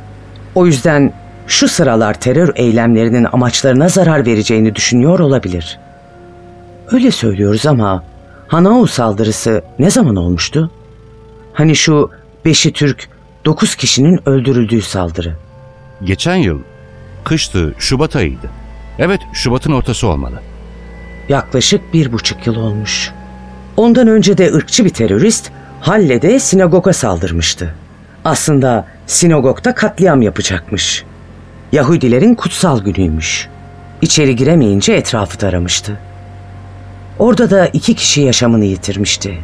O 0.54 0.66
yüzden 0.66 1.12
şu 1.46 1.68
sıralar 1.68 2.20
terör 2.20 2.52
eylemlerinin 2.56 3.26
amaçlarına 3.32 3.88
zarar 3.88 4.26
vereceğini 4.26 4.74
düşünüyor 4.74 5.18
olabilir. 5.18 5.78
Öyle 6.92 7.10
söylüyoruz 7.10 7.66
ama 7.66 8.04
Hanau 8.48 8.86
saldırısı 8.86 9.64
ne 9.78 9.90
zaman 9.90 10.16
olmuştu? 10.16 10.70
Hani 11.52 11.76
şu 11.76 12.10
beşi 12.44 12.72
Türk, 12.72 13.08
dokuz 13.44 13.74
kişinin 13.74 14.28
öldürüldüğü 14.28 14.82
saldırı. 14.82 15.36
Geçen 16.04 16.36
yıl, 16.36 16.58
kıştı, 17.24 17.74
Şubat 17.78 18.16
ayıydı. 18.16 18.50
Evet, 18.98 19.20
Şubat'ın 19.32 19.72
ortası 19.72 20.06
olmalı. 20.08 20.40
Yaklaşık 21.28 21.94
bir 21.94 22.12
buçuk 22.12 22.46
yıl 22.46 22.56
olmuş. 22.56 23.12
Ondan 23.76 24.08
önce 24.08 24.38
de 24.38 24.52
ırkçı 24.54 24.84
bir 24.84 24.90
terörist 24.90 25.50
Halle'de 25.80 26.38
sinagoga 26.40 26.92
saldırmıştı. 26.92 27.74
Aslında 28.24 28.86
sinagogda 29.06 29.74
katliam 29.74 30.22
yapacakmış. 30.22 31.04
Yahudilerin 31.72 32.34
kutsal 32.34 32.80
günüymüş. 32.84 33.48
İçeri 34.02 34.36
giremeyince 34.36 34.92
etrafı 34.92 35.38
taramıştı. 35.38 35.98
Orada 37.18 37.50
da 37.50 37.66
iki 37.66 37.94
kişi 37.94 38.20
yaşamını 38.20 38.64
yitirmişti. 38.64 39.38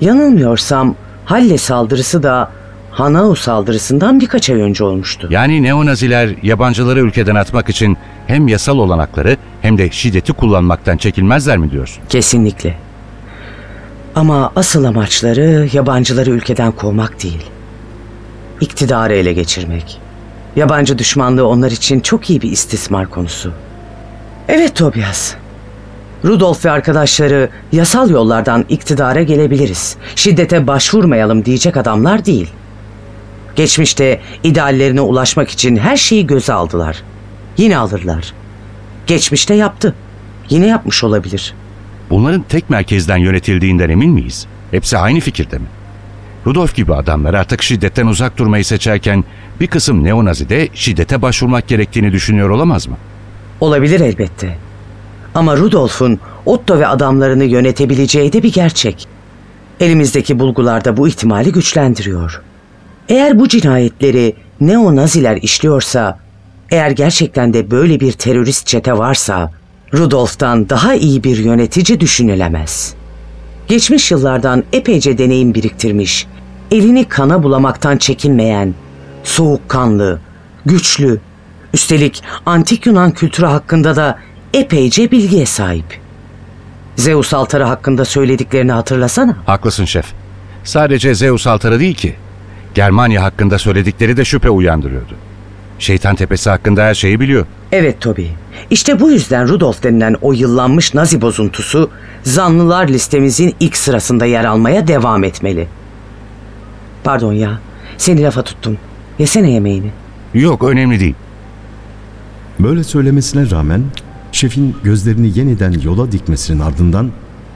Yanılmıyorsam 0.00 0.94
Halle 1.26 1.58
saldırısı 1.58 2.22
da 2.22 2.50
Hanau 2.90 3.34
saldırısından 3.34 4.20
birkaç 4.20 4.50
ay 4.50 4.60
önce 4.60 4.84
olmuştu. 4.84 5.28
Yani 5.30 5.62
neonaziler 5.62 6.34
yabancıları 6.42 7.00
ülkeden 7.00 7.34
atmak 7.34 7.68
için 7.68 7.96
hem 8.26 8.48
yasal 8.48 8.78
olanakları 8.78 9.36
hem 9.62 9.78
de 9.78 9.90
şiddeti 9.90 10.32
kullanmaktan 10.32 10.96
çekinmezler 10.96 11.56
mi 11.56 11.70
diyorsun? 11.70 12.02
Kesinlikle. 12.08 12.74
Ama 14.14 14.52
asıl 14.56 14.84
amaçları 14.84 15.68
yabancıları 15.72 16.30
ülkeden 16.30 16.72
kovmak 16.72 17.22
değil. 17.22 17.46
İktidarı 18.60 19.14
ele 19.14 19.32
geçirmek. 19.32 19.98
Yabancı 20.56 20.98
düşmanlığı 20.98 21.48
onlar 21.48 21.70
için 21.70 22.00
çok 22.00 22.30
iyi 22.30 22.42
bir 22.42 22.50
istismar 22.50 23.10
konusu. 23.10 23.52
Evet 24.48 24.76
Tobias. 24.76 25.34
Rudolf 26.24 26.64
ve 26.64 26.70
arkadaşları 26.70 27.48
yasal 27.72 28.10
yollardan 28.10 28.64
iktidara 28.68 29.22
gelebiliriz. 29.22 29.96
Şiddete 30.16 30.66
başvurmayalım 30.66 31.44
diyecek 31.44 31.76
adamlar 31.76 32.24
değil. 32.24 32.50
Geçmişte 33.56 34.20
ideallerine 34.44 35.00
ulaşmak 35.00 35.50
için 35.50 35.76
her 35.76 35.96
şeyi 35.96 36.26
göze 36.26 36.52
aldılar. 36.52 37.02
Yine 37.56 37.78
alırlar. 37.78 38.32
Geçmişte 39.06 39.54
yaptı. 39.54 39.94
Yine 40.50 40.66
yapmış 40.66 41.04
olabilir. 41.04 41.54
Bunların 42.10 42.42
tek 42.42 42.70
merkezden 42.70 43.16
yönetildiğinden 43.16 43.88
emin 43.90 44.10
miyiz? 44.10 44.46
Hepsi 44.70 44.98
aynı 44.98 45.20
fikirde 45.20 45.58
mi? 45.58 45.66
Rudolf 46.46 46.74
gibi 46.74 46.94
adamlar 46.94 47.34
artık 47.34 47.62
şiddetten 47.62 48.06
uzak 48.06 48.36
durmayı 48.38 48.64
seçerken 48.64 49.24
bir 49.60 49.66
kısım 49.66 50.04
neonazi 50.04 50.48
de 50.48 50.68
şiddete 50.74 51.22
başvurmak 51.22 51.68
gerektiğini 51.68 52.12
düşünüyor 52.12 52.50
olamaz 52.50 52.88
mı? 52.88 52.96
Olabilir 53.60 54.00
elbette. 54.00 54.58
Ama 55.36 55.56
Rudolf'un 55.56 56.18
Otto 56.46 56.78
ve 56.78 56.86
adamlarını 56.86 57.44
yönetebileceği 57.44 58.32
de 58.32 58.42
bir 58.42 58.52
gerçek. 58.52 59.08
Elimizdeki 59.80 60.38
bulgular 60.38 60.84
da 60.84 60.96
bu 60.96 61.08
ihtimali 61.08 61.52
güçlendiriyor. 61.52 62.42
Eğer 63.08 63.38
bu 63.38 63.48
cinayetleri 63.48 64.36
neo-naziler 64.60 65.36
işliyorsa, 65.36 66.18
eğer 66.70 66.90
gerçekten 66.90 67.52
de 67.52 67.70
böyle 67.70 68.00
bir 68.00 68.12
terörist 68.12 68.66
çete 68.66 68.98
varsa, 68.98 69.52
Rudolf'tan 69.94 70.68
daha 70.68 70.94
iyi 70.94 71.24
bir 71.24 71.36
yönetici 71.36 72.00
düşünülemez. 72.00 72.94
Geçmiş 73.68 74.10
yıllardan 74.10 74.64
epeyce 74.72 75.18
deneyim 75.18 75.54
biriktirmiş, 75.54 76.26
elini 76.70 77.04
kana 77.04 77.42
bulamaktan 77.42 77.96
çekinmeyen, 77.96 78.74
soğukkanlı, 79.24 80.20
güçlü, 80.66 81.20
üstelik 81.74 82.22
antik 82.46 82.86
Yunan 82.86 83.10
kültürü 83.10 83.46
hakkında 83.46 83.96
da 83.96 84.18
epeyce 84.56 85.10
bilgiye 85.10 85.46
sahip. 85.46 86.00
Zeus 86.96 87.34
altarı 87.34 87.64
hakkında 87.64 88.04
söylediklerini 88.04 88.72
hatırlasana. 88.72 89.36
Haklısın 89.46 89.84
şef. 89.84 90.06
Sadece 90.64 91.14
Zeus 91.14 91.46
altarı 91.46 91.80
değil 91.80 91.94
ki. 91.94 92.14
Germania 92.74 93.22
hakkında 93.22 93.58
söyledikleri 93.58 94.16
de 94.16 94.24
şüphe 94.24 94.50
uyandırıyordu. 94.50 95.14
Şeytan 95.78 96.16
Tepesi 96.16 96.50
hakkında 96.50 96.82
her 96.82 96.94
şeyi 96.94 97.20
biliyor. 97.20 97.46
Evet 97.72 98.00
Toby. 98.00 98.26
İşte 98.70 99.00
bu 99.00 99.10
yüzden 99.10 99.48
Rudolf 99.48 99.82
denilen 99.82 100.16
o 100.22 100.32
yıllanmış 100.32 100.94
Nazi 100.94 101.20
bozuntusu 101.20 101.90
zanlılar 102.22 102.88
listemizin 102.88 103.54
ilk 103.60 103.76
sırasında 103.76 104.26
yer 104.26 104.44
almaya 104.44 104.88
devam 104.88 105.24
etmeli. 105.24 105.68
Pardon 107.04 107.32
ya. 107.32 107.58
Seni 107.98 108.22
lafa 108.22 108.42
tuttum. 108.42 108.78
Yesene 109.18 109.50
yemeğini. 109.50 109.90
Yok 110.34 110.64
önemli 110.64 111.00
değil. 111.00 111.14
Böyle 112.60 112.84
söylemesine 112.84 113.50
rağmen 113.50 113.82
şefin 114.36 114.76
gözlerini 114.84 115.38
yeniden 115.38 115.72
yola 115.72 116.12
dikmesinin 116.12 116.60
ardından 116.60 117.10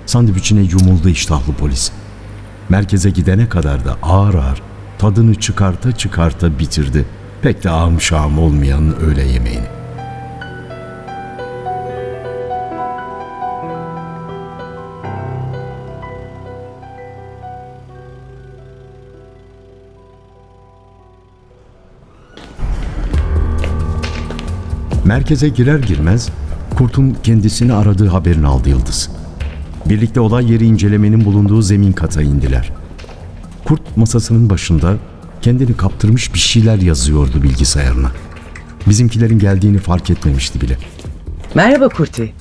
sandviçine 0.07 0.61
yumuldu 0.61 1.09
iştahlı 1.09 1.53
polis. 1.53 1.93
Merkeze 2.69 3.11
gidene 3.11 3.49
kadar 3.49 3.85
da 3.85 3.97
ağır 4.03 4.35
ağır 4.35 4.63
tadını 4.99 5.35
çıkarta 5.35 5.93
çıkarta 5.93 6.59
bitirdi. 6.59 7.05
Pek 7.43 7.65
de 7.65 7.71
ağım 7.71 8.01
şağım 8.01 8.39
olmayan 8.39 8.97
öğle 9.01 9.23
yemeğini. 9.23 9.67
Merkeze 25.05 25.49
girer 25.49 25.79
girmez 25.79 26.31
Kurt'un 26.81 27.17
kendisini 27.23 27.73
aradığı 27.73 28.09
haberini 28.09 28.47
aldı 28.47 28.69
Yıldız. 28.69 29.11
Birlikte 29.87 30.21
olay 30.21 30.53
yeri 30.53 30.65
incelemenin 30.65 31.25
bulunduğu 31.25 31.63
zemin 31.63 31.93
kata 31.93 32.23
indiler. 32.23 32.73
Kurt 33.65 33.97
masasının 33.97 34.51
başında 34.51 34.97
kendini 35.43 35.77
kaptırmış 35.77 36.35
bir 36.35 36.39
şeyler 36.39 36.77
yazıyordu 36.77 37.43
bilgisayarına. 37.43 38.13
Bizimkilerin 38.89 39.39
geldiğini 39.39 39.79
fark 39.79 40.11
etmemişti 40.11 40.61
bile. 40.61 40.79
Merhaba 41.55 41.89
Kurti. 41.89 42.33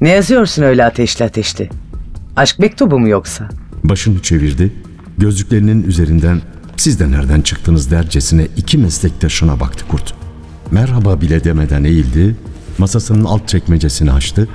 Ne 0.00 0.08
yazıyorsun 0.08 0.62
öyle 0.62 0.84
ateşli 0.84 1.24
ateşli? 1.24 1.70
Aşk 2.36 2.58
mektubu 2.58 2.98
mu 2.98 3.08
yoksa? 3.08 3.48
Başını 3.84 4.22
çevirdi, 4.22 4.72
gözlüklerinin 5.18 5.82
üzerinden 5.82 6.42
siz 6.76 7.00
de 7.00 7.10
nereden 7.10 7.40
çıktınız 7.40 7.90
dercesine 7.90 8.48
iki 8.56 8.78
meslektaşına 8.78 9.60
baktı 9.60 9.84
kurt. 9.88 10.14
Merhaba 10.70 11.20
bile 11.20 11.44
demeden 11.44 11.84
eğildi, 11.84 12.36
masasının 12.78 13.24
alt 13.24 13.48
çekmecesini 13.48 14.12
açtı, 14.12 14.48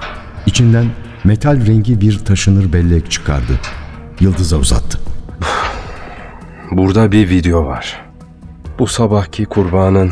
içinden 0.45 0.86
metal 1.23 1.65
rengi 1.67 2.01
bir 2.01 2.19
taşınır 2.19 2.73
bellek 2.73 3.12
çıkardı. 3.12 3.59
Yıldız'a 4.19 4.57
uzattı. 4.57 4.99
Burada 6.71 7.12
bir 7.12 7.29
video 7.29 7.65
var. 7.65 8.01
Bu 8.79 8.88
sabahki 8.88 9.45
kurbanın 9.45 10.12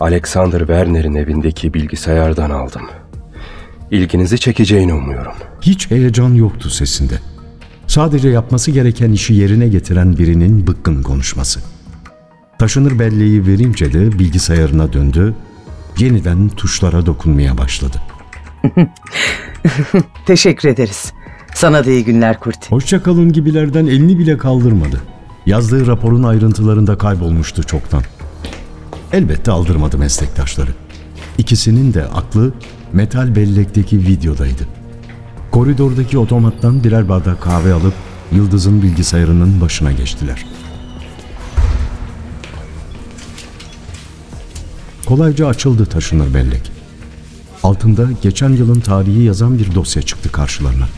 Alexander 0.00 0.58
Werner'in 0.58 1.14
evindeki 1.14 1.74
bilgisayardan 1.74 2.50
aldım. 2.50 2.82
İlginizi 3.90 4.38
çekeceğini 4.38 4.94
umuyorum. 4.94 5.32
Hiç 5.60 5.90
heyecan 5.90 6.34
yoktu 6.34 6.70
sesinde. 6.70 7.14
Sadece 7.86 8.28
yapması 8.28 8.70
gereken 8.70 9.12
işi 9.12 9.34
yerine 9.34 9.68
getiren 9.68 10.18
birinin 10.18 10.66
bıkkın 10.66 11.02
konuşması. 11.02 11.60
Taşınır 12.58 12.98
belleği 12.98 13.46
verince 13.46 13.92
de 13.92 14.18
bilgisayarına 14.18 14.92
döndü, 14.92 15.34
yeniden 15.98 16.48
tuşlara 16.48 17.06
dokunmaya 17.06 17.58
başladı. 17.58 18.02
Teşekkür 20.26 20.68
ederiz. 20.68 21.12
Sana 21.54 21.84
da 21.84 21.90
iyi 21.90 22.04
günler 22.04 22.40
Kurti. 22.40 22.70
Hoşçakalın 22.70 23.32
gibilerden 23.32 23.86
elini 23.86 24.18
bile 24.18 24.38
kaldırmadı. 24.38 25.02
Yazdığı 25.46 25.86
raporun 25.86 26.22
ayrıntılarında 26.22 26.98
kaybolmuştu 26.98 27.62
çoktan. 27.62 28.02
Elbette 29.12 29.50
aldırmadı 29.50 29.98
meslektaşları. 29.98 30.70
İkisinin 31.38 31.94
de 31.94 32.04
aklı 32.04 32.52
metal 32.92 33.36
bellekteki 33.36 33.98
videodaydı. 33.98 34.68
Koridordaki 35.50 36.18
otomattan 36.18 36.84
birer 36.84 37.08
bardak 37.08 37.42
kahve 37.42 37.72
alıp 37.72 37.94
Yıldız'ın 38.32 38.82
bilgisayarının 38.82 39.60
başına 39.60 39.92
geçtiler. 39.92 40.46
Kolayca 45.06 45.46
açıldı 45.46 45.86
taşınır 45.86 46.34
bellek. 46.34 46.72
Altında 47.62 48.08
geçen 48.22 48.50
yılın 48.52 48.80
tarihi 48.80 49.22
yazan 49.22 49.58
bir 49.58 49.74
dosya 49.74 50.02
çıktı 50.02 50.32
karşılarına. 50.32 50.88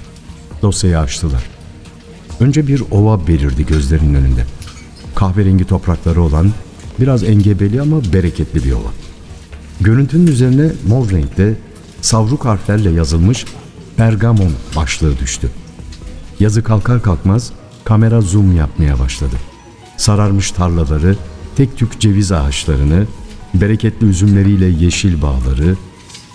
Dosyayı 0.62 0.99
açtılar. 0.99 1.42
Önce 2.40 2.66
bir 2.66 2.83
ova 2.90 3.27
belirdi 3.27 3.66
gözlerinin 3.66 4.14
önünde. 4.14 4.45
Kahverengi 5.14 5.64
toprakları 5.64 6.23
olan, 6.23 6.53
biraz 7.01 7.25
engebeli 7.25 7.81
ama 7.81 8.12
bereketli 8.12 8.64
bir 8.64 8.73
ova. 8.73 8.90
Görüntünün 9.81 10.27
üzerine 10.27 10.73
mor 10.88 11.11
renkte 11.11 11.55
savruk 12.01 12.45
harflerle 12.45 12.90
yazılmış 12.90 13.45
Pergamon 13.97 14.53
başlığı 14.77 15.19
düştü. 15.19 15.51
Yazı 16.40 16.62
kalkar 16.62 17.03
kalkmaz 17.03 17.53
kamera 17.85 18.21
zoom 18.21 18.57
yapmaya 18.57 18.99
başladı. 18.99 19.37
Sararmış 19.97 20.51
tarlaları, 20.51 21.16
tek 21.57 21.77
tük 21.77 22.01
ceviz 22.01 22.33
ağaçlarını, 22.33 23.07
bereketli 23.61 24.07
üzümleriyle 24.07 24.66
yeşil 24.66 25.23
bağları, 25.23 25.77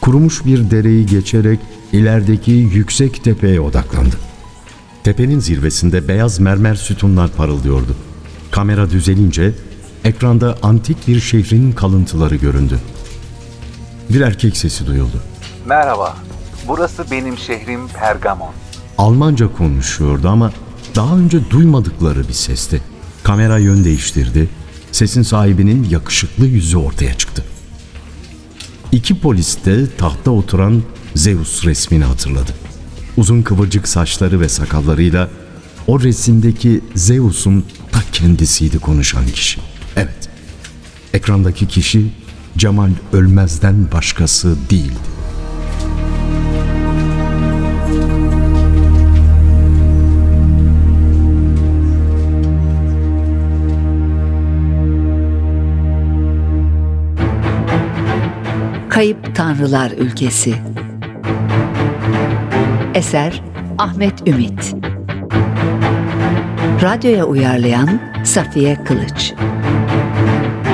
kurumuş 0.02 0.46
bir 0.46 0.72
dereyi 0.72 1.06
geçerek 1.06 1.60
ilerideki 1.92 2.52
yüksek 2.52 3.24
tepeye 3.24 3.62
odaklandı. 3.62 4.16
Tepenin 5.04 5.40
zirvesinde 5.40 6.08
beyaz 6.08 6.40
mermer 6.40 6.76
sütunlar 6.76 7.32
parıldıyordu. 7.32 7.96
Kamera 8.52 8.90
düzelince 8.90 9.54
ekranda 10.04 10.58
antik 10.64 11.08
bir 11.08 11.20
şehrin 11.20 11.72
kalıntıları 11.72 12.36
göründü. 12.36 12.80
Bir 14.10 14.22
erkek 14.22 14.58
sesi 14.58 14.88
duyuldu. 14.88 15.22
Merhaba, 15.66 16.18
burası 16.68 17.06
benim 17.12 17.38
şehrim 17.38 17.88
Pergamon. 17.88 18.52
Almanca 18.98 19.54
konuşuyordu 19.54 20.30
ama 20.30 20.52
daha 20.96 21.18
önce 21.18 21.50
duymadıkları 21.50 22.28
bir 22.28 22.34
sesti. 22.34 22.82
Kamera 23.24 23.58
yön 23.58 23.84
değiştirdi. 23.84 24.50
Sesin 24.92 25.22
sahibinin 25.22 25.88
yakışıklı 25.90 26.46
yüzü 26.46 26.78
ortaya 26.78 27.14
çıktı. 27.14 27.44
İki 28.92 29.20
polis 29.20 29.66
de 29.66 29.96
tahta 29.98 30.32
oturan 30.32 30.84
Zeus 31.16 31.66
resmini 31.66 32.04
hatırladı. 32.04 32.52
Uzun 33.18 33.42
kıvırcık 33.42 33.88
saçları 33.88 34.40
ve 34.40 34.50
sakallarıyla 34.50 35.30
o 35.88 36.02
resimdeki 36.02 36.82
Zeus'un 36.96 37.66
ta 37.92 38.00
kendisiydi 38.12 38.80
konuşan 38.80 39.26
kişi. 39.26 39.60
Evet, 39.96 40.30
ekrandaki 41.14 41.68
kişi 41.68 42.12
Cemal 42.58 42.90
Ölmez'den 43.14 43.92
başkası 43.92 44.56
değildi. 44.70 45.21
Kayıp 58.92 59.36
Tanrılar 59.36 59.92
Ülkesi. 59.92 60.56
Eser 62.94 63.44
Ahmet 63.78 64.28
Ümit. 64.28 64.76
Radyoya 66.82 67.26
uyarlayan 67.26 68.00
Safiye 68.24 68.84
Kılıç. 68.84 69.34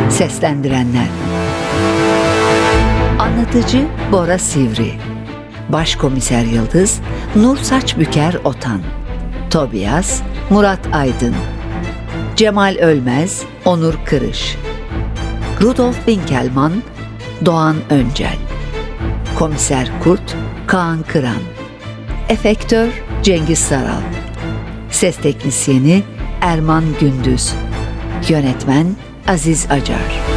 Seslendirenler. 0.09 1.07
Anlatıcı 3.19 3.85
Bora 4.11 4.37
Sivri. 4.37 4.93
Başkomiser 5.69 6.45
Yıldız, 6.45 6.99
Nur 7.35 7.57
Saçbüker 7.57 8.35
Otan, 8.43 8.81
Tobias, 9.49 10.21
Murat 10.49 10.79
Aydın, 10.93 11.35
Cemal 12.35 12.75
Ölmez, 12.75 13.43
Onur 13.65 13.93
Kırış, 14.05 14.57
Rudolf 15.61 15.95
Winkelmann, 15.95 16.73
Doğan 17.45 17.75
Öncel, 17.89 18.37
Komiser 19.35 19.89
Kurt, 20.03 20.35
Kaan 20.67 21.03
Kıran, 21.03 21.41
Efektör 22.29 22.87
Cengiz 23.23 23.59
Saral, 23.59 24.01
Ses 24.91 25.17
Teknisyeni 25.17 26.03
Erman 26.41 26.83
Gündüz, 26.99 27.53
Yönetmen 28.29 28.95
Aziz 29.27 29.65
Acar. 29.71 30.36